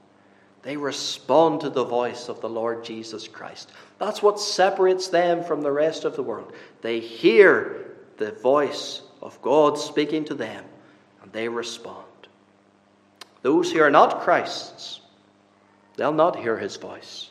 They 0.63 0.75
respond 0.75 1.61
to 1.61 1.69
the 1.69 1.83
voice 1.83 2.29
of 2.29 2.41
the 2.41 2.49
Lord 2.49 2.83
Jesus 2.83 3.27
Christ. 3.27 3.71
That's 4.03 4.21
what 4.21 4.37
separates 4.37 5.07
them 5.07 5.45
from 5.45 5.61
the 5.61 5.71
rest 5.71 6.03
of 6.03 6.17
the 6.17 6.23
world. 6.23 6.51
They 6.81 6.99
hear 6.99 7.85
the 8.17 8.33
voice 8.33 9.01
of 9.21 9.41
God 9.41 9.79
speaking 9.79 10.25
to 10.25 10.33
them, 10.33 10.65
and 11.21 11.31
they 11.31 11.47
respond. 11.47 12.03
Those 13.43 13.71
who 13.71 13.79
are 13.79 13.89
not 13.89 14.19
Christ's, 14.19 14.99
they'll 15.95 16.11
not 16.11 16.35
hear 16.35 16.57
his 16.57 16.75
voice. 16.75 17.29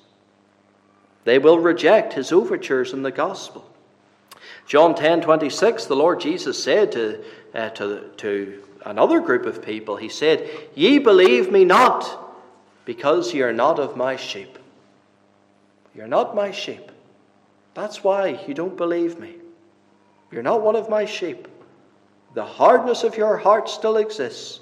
They 1.24 1.38
will 1.38 1.58
reject 1.58 2.14
his 2.14 2.32
overtures 2.32 2.94
in 2.94 3.02
the 3.02 3.12
gospel. 3.12 3.70
John 4.66 4.94
10 4.94 5.20
26, 5.20 5.85
the 5.85 5.94
Lord 5.94 6.20
Jesus 6.20 6.62
said 6.62 6.92
to, 6.92 7.22
uh, 7.54 7.68
to, 7.70 8.08
to 8.16 8.62
another 8.87 9.20
group 9.20 9.44
of 9.44 9.62
people, 9.62 9.96
He 9.96 10.08
said, 10.08 10.48
Ye 10.74 10.98
believe 10.98 11.52
me 11.52 11.66
not 11.66 12.18
because 12.87 13.35
ye 13.35 13.42
are 13.42 13.52
not 13.52 13.78
of 13.78 13.94
my 13.94 14.16
sheep. 14.16 14.58
You're 15.94 16.07
not 16.07 16.35
my 16.35 16.50
sheep. 16.50 16.90
That's 17.74 18.02
why 18.02 18.40
you 18.46 18.55
don't 18.55 18.76
believe 18.76 19.18
me. 19.18 19.37
You're 20.31 20.42
not 20.42 20.62
one 20.62 20.76
of 20.76 20.88
my 20.88 21.05
sheep. 21.05 21.48
The 22.35 22.44
hardness 22.44 23.02
of 23.02 23.16
your 23.16 23.37
heart 23.37 23.68
still 23.68 23.98
exists. 23.98 24.61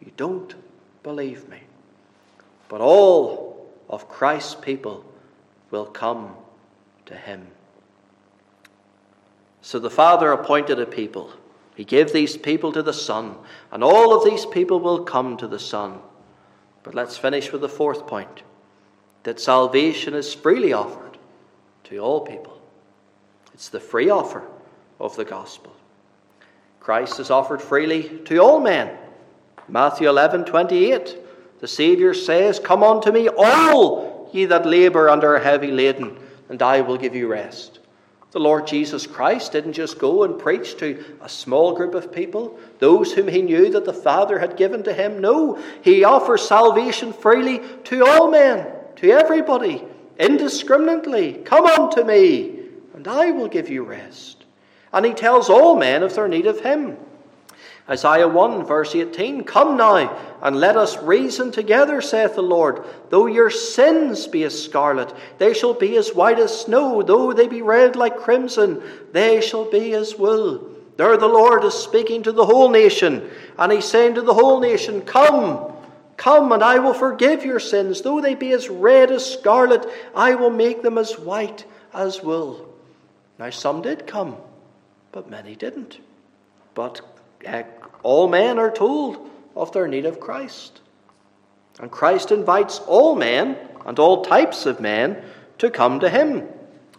You 0.00 0.12
don't 0.16 0.54
believe 1.02 1.48
me. 1.48 1.60
But 2.68 2.80
all 2.80 3.70
of 3.88 4.08
Christ's 4.08 4.54
people 4.54 5.04
will 5.70 5.86
come 5.86 6.34
to 7.06 7.14
him. 7.14 7.46
So 9.60 9.78
the 9.78 9.90
Father 9.90 10.32
appointed 10.32 10.80
a 10.80 10.86
people. 10.86 11.32
He 11.74 11.84
gave 11.84 12.12
these 12.12 12.36
people 12.36 12.72
to 12.72 12.82
the 12.82 12.92
Son, 12.92 13.36
and 13.70 13.84
all 13.84 14.16
of 14.16 14.24
these 14.24 14.46
people 14.46 14.80
will 14.80 15.04
come 15.04 15.36
to 15.36 15.46
the 15.46 15.58
Son. 15.58 16.00
But 16.82 16.94
let's 16.94 17.16
finish 17.16 17.52
with 17.52 17.60
the 17.60 17.68
fourth 17.68 18.06
point 18.06 18.42
that 19.22 19.40
salvation 19.40 20.14
is 20.14 20.34
freely 20.34 20.72
offered 20.72 21.18
to 21.84 21.98
all 21.98 22.20
people. 22.20 22.60
It's 23.54 23.68
the 23.68 23.80
free 23.80 24.10
offer 24.10 24.42
of 24.98 25.16
the 25.16 25.24
gospel. 25.24 25.74
Christ 26.80 27.20
is 27.20 27.30
offered 27.30 27.62
freely 27.62 28.20
to 28.24 28.38
all 28.38 28.60
men. 28.60 28.96
Matthew 29.68 30.08
11 30.08 30.44
28. 30.44 31.16
The 31.60 31.68
Saviour 31.68 32.12
says, 32.12 32.58
Come 32.58 32.82
unto 32.82 33.12
me, 33.12 33.28
all 33.28 34.28
ye 34.32 34.46
that 34.46 34.66
labour 34.66 35.08
and 35.08 35.22
are 35.22 35.38
heavy 35.38 35.70
laden, 35.70 36.18
and 36.48 36.60
I 36.60 36.80
will 36.80 36.96
give 36.96 37.14
you 37.14 37.28
rest. 37.28 37.78
The 38.32 38.40
Lord 38.40 38.66
Jesus 38.66 39.06
Christ 39.06 39.52
didn't 39.52 39.74
just 39.74 39.98
go 39.98 40.24
and 40.24 40.38
preach 40.38 40.76
to 40.78 41.04
a 41.20 41.28
small 41.28 41.74
group 41.74 41.94
of 41.94 42.10
people, 42.10 42.58
those 42.78 43.12
whom 43.12 43.28
he 43.28 43.42
knew 43.42 43.70
that 43.70 43.84
the 43.84 43.92
Father 43.92 44.38
had 44.38 44.56
given 44.56 44.82
to 44.84 44.92
him. 44.92 45.20
No, 45.20 45.62
he 45.82 46.02
offers 46.02 46.42
salvation 46.42 47.12
freely 47.12 47.60
to 47.84 48.06
all 48.06 48.30
men, 48.30 48.66
to 49.02 49.10
everybody, 49.10 49.82
indiscriminately. 50.16 51.34
Come 51.44 51.66
unto 51.66 52.04
me, 52.04 52.60
and 52.94 53.06
I 53.08 53.32
will 53.32 53.48
give 53.48 53.68
you 53.68 53.82
rest. 53.82 54.44
And 54.92 55.04
he 55.04 55.12
tells 55.12 55.50
all 55.50 55.74
men 55.74 56.04
of 56.04 56.14
their 56.14 56.28
need 56.28 56.46
of 56.46 56.60
him. 56.60 56.96
Isaiah 57.88 58.28
1, 58.28 58.64
verse 58.64 58.94
18 58.94 59.42
Come 59.42 59.76
now, 59.76 60.16
and 60.40 60.54
let 60.54 60.76
us 60.76 61.02
reason 61.02 61.50
together, 61.50 62.00
saith 62.00 62.36
the 62.36 62.42
Lord. 62.42 62.84
Though 63.10 63.26
your 63.26 63.50
sins 63.50 64.28
be 64.28 64.44
as 64.44 64.62
scarlet, 64.62 65.12
they 65.38 65.52
shall 65.52 65.74
be 65.74 65.96
as 65.96 66.14
white 66.14 66.38
as 66.38 66.60
snow. 66.60 67.02
Though 67.02 67.32
they 67.32 67.48
be 67.48 67.60
red 67.60 67.96
like 67.96 68.18
crimson, 68.18 68.80
they 69.10 69.40
shall 69.40 69.68
be 69.68 69.94
as 69.94 70.14
wool. 70.14 70.70
There 70.96 71.16
the 71.16 71.26
Lord 71.26 71.64
is 71.64 71.74
speaking 71.74 72.22
to 72.22 72.30
the 72.30 72.46
whole 72.46 72.70
nation, 72.70 73.28
and 73.58 73.72
he's 73.72 73.84
saying 73.84 74.14
to 74.14 74.22
the 74.22 74.34
whole 74.34 74.60
nation, 74.60 75.02
Come, 75.02 75.72
come, 76.22 76.52
and 76.52 76.62
I 76.62 76.78
will 76.78 76.94
forgive 76.94 77.44
your 77.44 77.58
sins. 77.58 78.00
Though 78.00 78.20
they 78.20 78.36
be 78.36 78.52
as 78.52 78.68
red 78.68 79.10
as 79.10 79.26
scarlet, 79.26 79.84
I 80.14 80.36
will 80.36 80.50
make 80.50 80.82
them 80.82 80.96
as 80.96 81.18
white 81.18 81.64
as 81.92 82.22
wool. 82.22 82.72
Now, 83.40 83.50
some 83.50 83.82
did 83.82 84.06
come, 84.06 84.36
but 85.10 85.28
many 85.28 85.56
didn't. 85.56 85.98
But 86.74 87.00
uh, 87.46 87.64
all 88.04 88.28
men 88.28 88.60
are 88.60 88.70
told 88.70 89.28
of 89.56 89.72
their 89.72 89.88
need 89.88 90.06
of 90.06 90.20
Christ. 90.20 90.80
And 91.80 91.90
Christ 91.90 92.30
invites 92.30 92.78
all 92.78 93.16
men 93.16 93.56
and 93.84 93.98
all 93.98 94.24
types 94.24 94.64
of 94.64 94.80
men 94.80 95.20
to 95.58 95.70
come 95.70 95.98
to 96.00 96.08
him. 96.08 96.46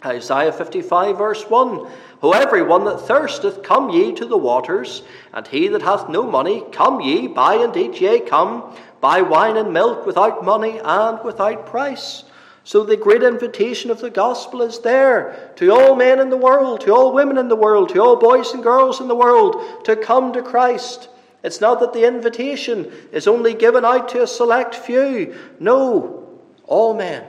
Isaiah 0.03 0.51
55, 0.51 1.17
verse 1.17 1.43
1 1.43 1.87
Ho, 2.19 2.31
every 2.31 2.61
one 2.61 2.85
that 2.85 3.01
thirsteth, 3.01 3.63
come 3.63 3.89
ye 3.89 4.13
to 4.13 4.25
the 4.25 4.37
waters, 4.37 5.03
and 5.33 5.45
he 5.45 5.67
that 5.67 5.81
hath 5.81 6.07
no 6.07 6.23
money, 6.23 6.63
come 6.71 7.01
ye, 7.01 7.27
buy 7.27 7.55
and 7.55 7.75
eat, 7.75 7.99
yea, 7.99 8.21
come, 8.21 8.73
buy 9.03 9.21
wine 9.21 9.57
and 9.57 9.73
milk 9.73 10.05
without 10.05 10.45
money 10.45 10.79
and 10.81 11.21
without 11.25 11.65
price. 11.65 12.23
So 12.63 12.85
the 12.85 12.95
great 12.95 13.21
invitation 13.21 13.91
of 13.91 13.99
the 13.99 14.09
gospel 14.09 14.61
is 14.61 14.79
there 14.79 15.51
to 15.57 15.73
all 15.73 15.97
men 15.97 16.21
in 16.21 16.29
the 16.29 16.37
world, 16.37 16.79
to 16.81 16.95
all 16.95 17.11
women 17.11 17.37
in 17.37 17.49
the 17.49 17.57
world, 17.57 17.89
to 17.89 17.99
all 17.99 18.15
boys 18.15 18.53
and 18.53 18.63
girls 18.63 19.01
in 19.01 19.09
the 19.09 19.15
world 19.15 19.83
to 19.83 19.97
come 19.97 20.31
to 20.31 20.41
Christ. 20.41 21.09
It's 21.43 21.59
not 21.59 21.81
that 21.81 21.91
the 21.91 22.07
invitation 22.07 22.93
is 23.11 23.27
only 23.27 23.53
given 23.53 23.83
out 23.83 24.07
to 24.09 24.23
a 24.23 24.27
select 24.27 24.73
few. 24.73 25.37
No, 25.59 26.39
all 26.63 26.93
men 26.93 27.25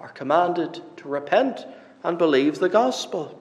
are 0.00 0.08
commanded 0.08 0.80
to 0.96 1.08
repent 1.08 1.66
and 2.02 2.16
believe 2.16 2.58
the 2.58 2.70
gospel. 2.70 3.37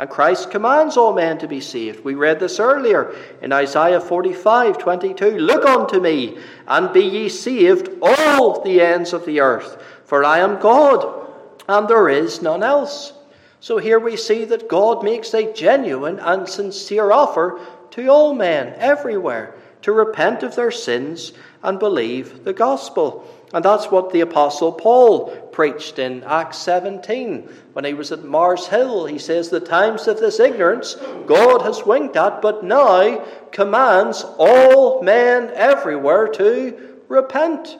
And 0.00 0.08
Christ 0.08 0.50
commands 0.50 0.96
all 0.96 1.12
men 1.12 1.36
to 1.40 1.46
be 1.46 1.60
saved. 1.60 2.06
We 2.06 2.14
read 2.14 2.40
this 2.40 2.58
earlier 2.58 3.14
in 3.42 3.52
Isaiah 3.52 4.00
45 4.00 4.78
22. 4.78 5.32
Look 5.32 5.66
unto 5.66 6.00
me, 6.00 6.38
and 6.66 6.90
be 6.90 7.02
ye 7.02 7.28
saved, 7.28 7.90
all 8.00 8.62
the 8.62 8.80
ends 8.80 9.12
of 9.12 9.26
the 9.26 9.40
earth. 9.40 9.76
For 10.06 10.24
I 10.24 10.38
am 10.38 10.58
God, 10.58 11.28
and 11.68 11.86
there 11.86 12.08
is 12.08 12.40
none 12.40 12.62
else. 12.62 13.12
So 13.60 13.76
here 13.76 13.98
we 13.98 14.16
see 14.16 14.46
that 14.46 14.70
God 14.70 15.04
makes 15.04 15.34
a 15.34 15.52
genuine 15.52 16.18
and 16.18 16.48
sincere 16.48 17.12
offer 17.12 17.60
to 17.90 18.08
all 18.08 18.32
men 18.32 18.72
everywhere 18.78 19.54
to 19.82 19.92
repent 19.92 20.42
of 20.42 20.56
their 20.56 20.70
sins 20.70 21.32
and 21.62 21.78
believe 21.78 22.44
the 22.44 22.54
gospel. 22.54 23.28
And 23.52 23.62
that's 23.62 23.90
what 23.90 24.12
the 24.12 24.20
Apostle 24.22 24.72
Paul 24.72 25.49
preached 25.60 25.98
in 25.98 26.24
Acts 26.24 26.56
17 26.56 27.46
when 27.74 27.84
he 27.84 27.92
was 27.92 28.12
at 28.12 28.24
Mars 28.24 28.68
Hill. 28.68 29.04
He 29.04 29.18
says, 29.18 29.50
The 29.50 29.60
times 29.60 30.08
of 30.08 30.18
this 30.18 30.40
ignorance 30.40 30.94
God 31.26 31.60
has 31.60 31.84
winked 31.84 32.16
at, 32.16 32.40
but 32.40 32.64
now 32.64 33.22
commands 33.52 34.24
all 34.38 35.02
men 35.02 35.50
everywhere 35.52 36.28
to 36.28 36.96
repent. 37.08 37.76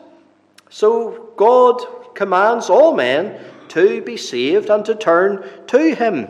So 0.69 1.33
God 1.39 2.15
commands 2.15 2.69
all 2.69 2.93
men 2.93 3.43
to 3.69 4.03
be 4.03 4.19
saved 4.19 4.69
and 4.69 4.85
to 4.85 4.95
turn 4.95 5.49
to 5.69 5.95
Him. 5.95 6.29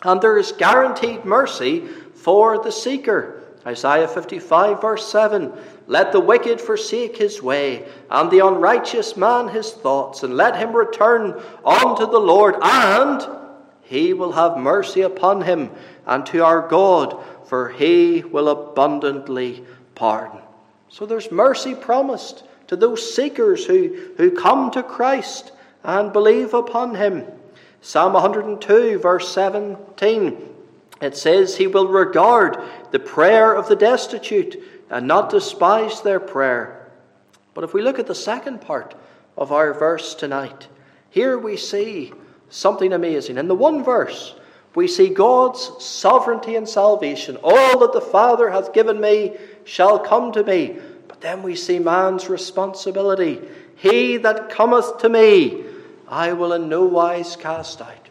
And 0.00 0.22
there 0.22 0.38
is 0.38 0.52
guaranteed 0.52 1.26
mercy 1.26 1.80
for 2.14 2.64
the 2.64 2.72
seeker. 2.72 3.44
Isaiah 3.66 4.08
55, 4.08 4.80
verse 4.80 5.06
7 5.12 5.52
Let 5.86 6.12
the 6.12 6.20
wicked 6.20 6.60
forsake 6.60 7.16
his 7.16 7.42
way, 7.42 7.86
and 8.10 8.30
the 8.30 8.44
unrighteous 8.44 9.16
man 9.16 9.48
his 9.48 9.70
thoughts, 9.70 10.22
and 10.22 10.36
let 10.36 10.56
him 10.56 10.74
return 10.74 11.40
unto 11.64 12.10
the 12.10 12.18
Lord, 12.18 12.56
and 12.60 13.26
he 13.82 14.12
will 14.12 14.32
have 14.32 14.56
mercy 14.56 15.02
upon 15.02 15.42
him, 15.42 15.70
and 16.04 16.26
to 16.26 16.44
our 16.44 16.66
God, 16.66 17.22
for 17.46 17.68
he 17.68 18.22
will 18.22 18.48
abundantly 18.48 19.64
pardon. 19.94 20.40
So 20.88 21.06
there's 21.06 21.30
mercy 21.30 21.74
promised 21.74 22.42
to 22.66 22.74
those 22.74 23.14
seekers 23.14 23.64
who, 23.64 24.10
who 24.16 24.32
come 24.32 24.72
to 24.72 24.82
Christ 24.82 25.52
and 25.84 26.12
believe 26.12 26.52
upon 26.52 26.96
him. 26.96 27.24
Psalm 27.80 28.14
102, 28.14 28.98
verse 28.98 29.32
17 29.32 30.54
it 31.00 31.16
says, 31.16 31.56
He 31.56 31.66
will 31.66 31.88
regard 31.88 32.58
the 32.90 32.98
prayer 32.98 33.54
of 33.54 33.68
the 33.68 33.76
destitute 33.76 34.75
and 34.90 35.06
not 35.06 35.30
despise 35.30 36.00
their 36.00 36.20
prayer. 36.20 36.90
But 37.54 37.64
if 37.64 37.74
we 37.74 37.82
look 37.82 37.98
at 37.98 38.06
the 38.06 38.14
second 38.14 38.60
part 38.60 38.94
of 39.36 39.52
our 39.52 39.72
verse 39.72 40.14
tonight, 40.14 40.68
here 41.10 41.38
we 41.38 41.56
see 41.56 42.12
something 42.48 42.92
amazing. 42.92 43.38
In 43.38 43.48
the 43.48 43.54
one 43.54 43.82
verse, 43.82 44.34
we 44.74 44.86
see 44.86 45.08
God's 45.08 45.82
sovereignty 45.82 46.56
and 46.56 46.68
salvation. 46.68 47.38
All 47.42 47.78
that 47.78 47.92
the 47.94 48.00
Father 48.00 48.50
hath 48.50 48.74
given 48.74 49.00
me 49.00 49.36
shall 49.64 49.98
come 49.98 50.32
to 50.32 50.44
me. 50.44 50.76
But 51.08 51.22
then 51.22 51.42
we 51.42 51.56
see 51.56 51.78
man's 51.78 52.28
responsibility. 52.28 53.40
He 53.76 54.18
that 54.18 54.50
cometh 54.50 54.98
to 54.98 55.08
me, 55.08 55.64
I 56.06 56.34
will 56.34 56.52
in 56.52 56.68
no 56.68 56.84
wise 56.84 57.36
cast 57.36 57.80
out. 57.80 58.05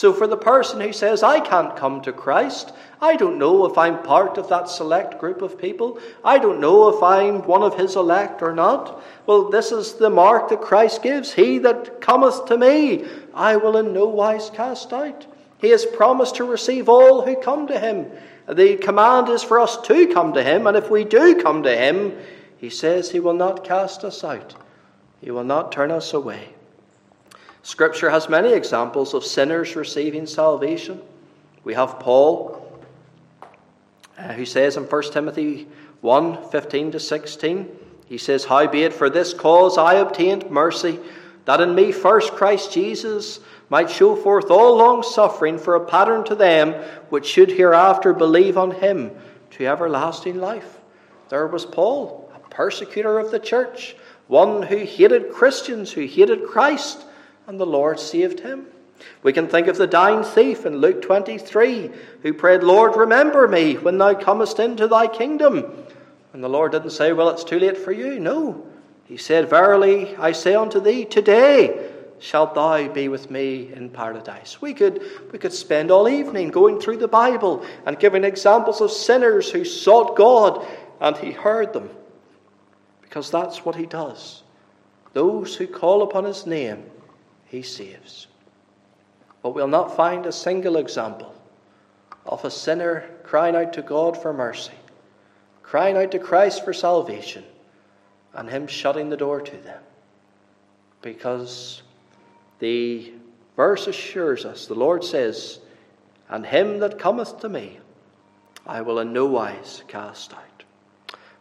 So, 0.00 0.14
for 0.14 0.26
the 0.26 0.34
person 0.34 0.80
who 0.80 0.94
says, 0.94 1.22
I 1.22 1.40
can't 1.40 1.76
come 1.76 2.00
to 2.00 2.10
Christ, 2.10 2.72
I 3.02 3.16
don't 3.16 3.38
know 3.38 3.66
if 3.66 3.76
I'm 3.76 4.02
part 4.02 4.38
of 4.38 4.48
that 4.48 4.70
select 4.70 5.20
group 5.20 5.42
of 5.42 5.58
people, 5.58 5.98
I 6.24 6.38
don't 6.38 6.58
know 6.58 6.88
if 6.88 7.02
I'm 7.02 7.42
one 7.42 7.62
of 7.62 7.76
his 7.76 7.96
elect 7.96 8.40
or 8.40 8.54
not, 8.54 9.02
well, 9.26 9.50
this 9.50 9.72
is 9.72 9.96
the 9.96 10.08
mark 10.08 10.48
that 10.48 10.62
Christ 10.62 11.02
gives 11.02 11.34
He 11.34 11.58
that 11.58 12.00
cometh 12.00 12.46
to 12.46 12.56
me, 12.56 13.04
I 13.34 13.56
will 13.56 13.76
in 13.76 13.92
no 13.92 14.06
wise 14.06 14.48
cast 14.48 14.90
out. 14.94 15.26
He 15.58 15.68
has 15.68 15.84
promised 15.84 16.36
to 16.36 16.44
receive 16.44 16.88
all 16.88 17.26
who 17.26 17.36
come 17.36 17.66
to 17.66 17.78
him. 17.78 18.10
The 18.48 18.78
command 18.78 19.28
is 19.28 19.42
for 19.42 19.60
us 19.60 19.82
to 19.82 20.06
come 20.06 20.32
to 20.32 20.42
him, 20.42 20.66
and 20.66 20.78
if 20.78 20.88
we 20.88 21.04
do 21.04 21.42
come 21.42 21.62
to 21.64 21.76
him, 21.76 22.16
he 22.56 22.70
says 22.70 23.10
he 23.10 23.20
will 23.20 23.34
not 23.34 23.64
cast 23.64 24.02
us 24.02 24.24
out, 24.24 24.54
he 25.20 25.30
will 25.30 25.44
not 25.44 25.72
turn 25.72 25.90
us 25.90 26.14
away. 26.14 26.54
Scripture 27.62 28.10
has 28.10 28.28
many 28.28 28.52
examples 28.52 29.12
of 29.12 29.24
sinners 29.24 29.76
receiving 29.76 30.26
salvation. 30.26 31.00
We 31.62 31.74
have 31.74 32.00
Paul, 32.00 32.66
uh, 34.16 34.32
who 34.32 34.46
says 34.46 34.76
in 34.76 34.84
1 34.84 35.02
Timothy 35.12 35.68
1 36.00 36.50
15 36.50 36.92
to 36.92 37.00
16, 37.00 37.68
he 38.06 38.18
says, 38.18 38.46
Howbeit 38.46 38.94
for 38.94 39.10
this 39.10 39.34
cause 39.34 39.76
I 39.76 39.94
obtained 39.94 40.50
mercy, 40.50 40.98
that 41.44 41.60
in 41.60 41.74
me 41.74 41.92
first 41.92 42.32
Christ 42.32 42.72
Jesus 42.72 43.40
might 43.68 43.90
show 43.90 44.16
forth 44.16 44.50
all 44.50 44.76
long 44.76 45.02
suffering 45.02 45.58
for 45.58 45.74
a 45.74 45.84
pattern 45.84 46.24
to 46.24 46.34
them 46.34 46.72
which 47.10 47.26
should 47.26 47.50
hereafter 47.50 48.12
believe 48.12 48.56
on 48.56 48.72
him 48.72 49.10
to 49.52 49.66
everlasting 49.66 50.40
life. 50.40 50.78
There 51.28 51.46
was 51.46 51.64
Paul, 51.64 52.32
a 52.34 52.38
persecutor 52.48 53.18
of 53.18 53.30
the 53.30 53.38
church, 53.38 53.94
one 54.26 54.62
who 54.62 54.78
hated 54.78 55.32
Christians, 55.32 55.92
who 55.92 56.06
hated 56.06 56.46
Christ 56.46 57.04
and 57.50 57.58
the 57.58 57.66
Lord 57.66 57.98
saved 57.98 58.38
him. 58.38 58.66
We 59.24 59.32
can 59.32 59.48
think 59.48 59.66
of 59.66 59.76
the 59.76 59.88
dying 59.88 60.22
thief 60.22 60.64
in 60.64 60.76
Luke 60.76 61.02
23 61.02 61.90
who 62.22 62.32
prayed, 62.32 62.62
Lord, 62.62 62.94
remember 62.94 63.48
me 63.48 63.74
when 63.74 63.98
thou 63.98 64.14
comest 64.14 64.60
into 64.60 64.86
thy 64.86 65.08
kingdom. 65.08 65.84
And 66.32 66.44
the 66.44 66.48
Lord 66.48 66.70
didn't 66.70 66.90
say, 66.90 67.12
Well, 67.12 67.28
it's 67.28 67.42
too 67.42 67.58
late 67.58 67.76
for 67.76 67.90
you. 67.90 68.20
No. 68.20 68.64
He 69.04 69.16
said, 69.16 69.50
Verily 69.50 70.14
I 70.16 70.30
say 70.30 70.54
unto 70.54 70.78
thee, 70.78 71.04
today 71.04 71.90
shalt 72.20 72.54
thou 72.54 72.86
be 72.86 73.08
with 73.08 73.32
me 73.32 73.72
in 73.72 73.90
paradise. 73.90 74.62
We 74.62 74.72
could, 74.72 75.02
we 75.32 75.40
could 75.40 75.52
spend 75.52 75.90
all 75.90 76.08
evening 76.08 76.50
going 76.50 76.78
through 76.78 76.98
the 76.98 77.08
Bible 77.08 77.64
and 77.84 77.98
giving 77.98 78.22
examples 78.22 78.80
of 78.80 78.92
sinners 78.92 79.50
who 79.50 79.64
sought 79.64 80.14
God 80.14 80.64
and 81.00 81.16
he 81.16 81.32
heard 81.32 81.72
them. 81.72 81.90
Because 83.02 83.28
that's 83.28 83.64
what 83.64 83.74
he 83.74 83.86
does. 83.86 84.44
Those 85.14 85.56
who 85.56 85.66
call 85.66 86.04
upon 86.04 86.22
his 86.22 86.46
name 86.46 86.84
he 87.50 87.62
saves. 87.62 88.28
But 89.42 89.54
we'll 89.54 89.68
not 89.68 89.96
find 89.96 90.24
a 90.24 90.32
single 90.32 90.76
example 90.76 91.34
of 92.24 92.44
a 92.44 92.50
sinner 92.50 93.10
crying 93.24 93.56
out 93.56 93.72
to 93.72 93.82
God 93.82 94.16
for 94.20 94.32
mercy, 94.32 94.72
crying 95.62 95.96
out 95.96 96.12
to 96.12 96.18
Christ 96.20 96.64
for 96.64 96.72
salvation, 96.72 97.44
and 98.34 98.48
Him 98.48 98.68
shutting 98.68 99.10
the 99.10 99.16
door 99.16 99.40
to 99.40 99.56
them. 99.58 99.82
Because 101.02 101.82
the 102.60 103.12
verse 103.56 103.88
assures 103.88 104.44
us, 104.44 104.66
the 104.66 104.74
Lord 104.74 105.02
says, 105.02 105.58
And 106.28 106.46
him 106.46 106.78
that 106.80 106.98
cometh 106.98 107.40
to 107.40 107.48
me, 107.48 107.80
I 108.66 108.82
will 108.82 109.00
in 109.00 109.12
no 109.12 109.26
wise 109.26 109.82
cast 109.88 110.34
out. 110.34 110.64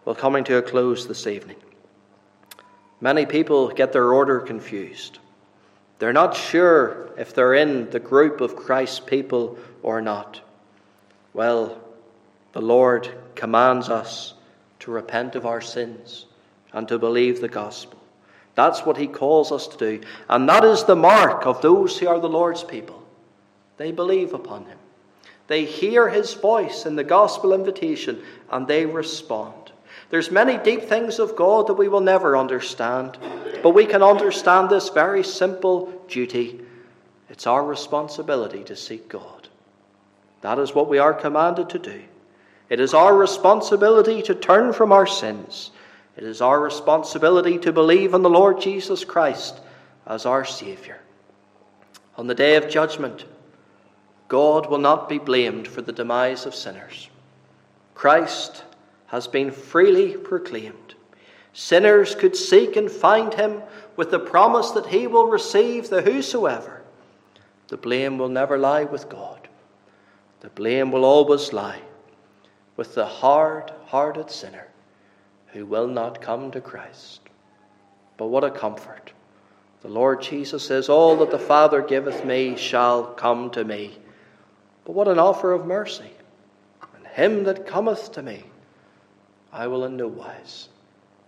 Well, 0.05 0.15
coming 0.15 0.43
to 0.45 0.57
a 0.57 0.61
close 0.61 1.07
this 1.07 1.27
evening. 1.27 1.57
Many 3.01 3.25
people 3.25 3.67
get 3.67 3.93
their 3.93 4.11
order 4.11 4.39
confused. 4.39 5.19
They're 5.99 6.13
not 6.13 6.35
sure 6.35 7.09
if 7.17 7.33
they're 7.33 7.53
in 7.53 7.89
the 7.89 7.99
group 7.99 8.41
of 8.41 8.55
Christ's 8.55 9.01
people 9.01 9.57
or 9.83 10.01
not. 10.01 10.41
Well, 11.33 11.79
the 12.53 12.61
Lord 12.61 13.13
commands 13.35 13.89
us 13.89 14.33
to 14.79 14.91
repent 14.91 15.35
of 15.35 15.45
our 15.45 15.61
sins 15.61 16.25
and 16.73 16.87
to 16.87 16.97
believe 16.97 17.41
the 17.41 17.49
gospel. 17.49 17.99
That's 18.55 18.85
what 18.85 18.97
He 18.97 19.07
calls 19.07 19.51
us 19.51 19.67
to 19.67 19.77
do. 19.77 20.01
And 20.27 20.47
that 20.49 20.63
is 20.63 20.83
the 20.83 20.95
mark 20.95 21.45
of 21.45 21.61
those 21.61 21.97
who 21.97 22.07
are 22.07 22.19
the 22.19 22.29
Lord's 22.29 22.63
people. 22.63 23.03
They 23.77 23.91
believe 23.91 24.33
upon 24.33 24.65
Him, 24.65 24.77
they 25.47 25.65
hear 25.65 26.09
His 26.09 26.33
voice 26.33 26.85
in 26.85 26.95
the 26.95 27.03
gospel 27.03 27.53
invitation, 27.53 28.21
and 28.49 28.67
they 28.67 28.85
respond. 28.85 29.71
There's 30.09 30.31
many 30.31 30.57
deep 30.57 30.83
things 30.83 31.19
of 31.19 31.35
God 31.35 31.67
that 31.67 31.75
we 31.75 31.87
will 31.87 32.01
never 32.01 32.35
understand, 32.35 33.17
but 33.61 33.71
we 33.71 33.85
can 33.85 34.01
understand 34.01 34.69
this 34.69 34.89
very 34.89 35.23
simple 35.23 36.03
duty. 36.07 36.61
It's 37.29 37.45
our 37.45 37.63
responsibility 37.63 38.63
to 38.63 38.75
seek 38.75 39.07
God. 39.07 39.47
That 40.41 40.57
is 40.57 40.73
what 40.73 40.89
we 40.89 40.97
are 40.97 41.13
commanded 41.13 41.69
to 41.69 41.79
do. 41.79 42.01
It 42.69 42.79
is 42.79 42.93
our 42.93 43.15
responsibility 43.15 44.21
to 44.23 44.35
turn 44.35 44.73
from 44.73 44.91
our 44.91 45.07
sins. 45.07 45.71
It 46.17 46.23
is 46.23 46.41
our 46.41 46.59
responsibility 46.59 47.57
to 47.59 47.71
believe 47.71 48.13
in 48.13 48.21
the 48.21 48.29
Lord 48.29 48.59
Jesus 48.61 49.05
Christ 49.05 49.59
as 50.05 50.25
our 50.25 50.43
Saviour. 50.43 50.97
On 52.17 52.27
the 52.27 52.35
day 52.35 52.55
of 52.55 52.69
judgment, 52.69 53.25
God 54.27 54.69
will 54.69 54.79
not 54.79 55.07
be 55.07 55.17
blamed 55.17 55.67
for 55.67 55.81
the 55.81 55.93
demise 55.93 56.45
of 56.45 56.53
sinners. 56.55 57.09
Christ 57.95 58.63
has 59.09 59.27
been 59.27 59.51
freely 59.51 60.15
proclaimed. 60.15 60.95
Sinners 61.53 62.15
could 62.15 62.35
seek 62.35 62.75
and 62.75 62.89
find 62.89 63.33
him 63.33 63.61
with 63.95 64.11
the 64.11 64.19
promise 64.19 64.71
that 64.71 64.87
he 64.87 65.07
will 65.07 65.27
receive 65.27 65.89
the 65.89 66.01
whosoever. 66.01 66.81
The 67.67 67.77
blame 67.77 68.17
will 68.17 68.29
never 68.29 68.57
lie 68.57 68.85
with 68.85 69.09
God. 69.09 69.47
The 70.41 70.49
blame 70.49 70.91
will 70.91 71.05
always 71.05 71.51
lie 71.51 71.81
with 72.77 72.95
the 72.95 73.05
hard 73.05 73.73
hearted 73.87 74.31
sinner 74.31 74.67
who 75.47 75.65
will 75.65 75.87
not 75.87 76.21
come 76.21 76.51
to 76.51 76.61
Christ. 76.61 77.21
But 78.17 78.27
what 78.27 78.43
a 78.43 78.51
comfort! 78.51 79.11
The 79.81 79.89
Lord 79.89 80.21
Jesus 80.21 80.65
says, 80.65 80.87
All 80.89 81.17
that 81.17 81.31
the 81.31 81.39
Father 81.39 81.81
giveth 81.81 82.25
me 82.25 82.55
shall 82.55 83.05
come 83.05 83.49
to 83.51 83.63
me. 83.63 83.97
But 84.85 84.93
what 84.93 85.07
an 85.07 85.19
offer 85.19 85.51
of 85.51 85.65
mercy! 85.65 86.11
And 86.95 87.07
him 87.07 87.43
that 87.45 87.65
cometh 87.65 88.11
to 88.13 88.21
me, 88.21 88.43
I 89.51 89.67
will 89.67 89.85
in 89.85 89.97
no 89.97 90.07
wise 90.07 90.69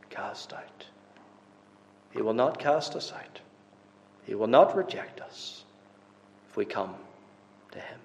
cast 0.10 0.54
out. 0.54 0.86
He 2.12 2.22
will 2.22 2.34
not 2.34 2.60
cast 2.60 2.96
us 2.96 3.12
out. 3.14 3.40
He 4.26 4.36
will 4.36 4.48
not 4.48 4.76
reject 4.76 5.22
us 5.22 5.64
if 6.50 6.58
we 6.58 6.66
come 6.66 6.96
to 7.72 7.80
Him. 7.80 8.01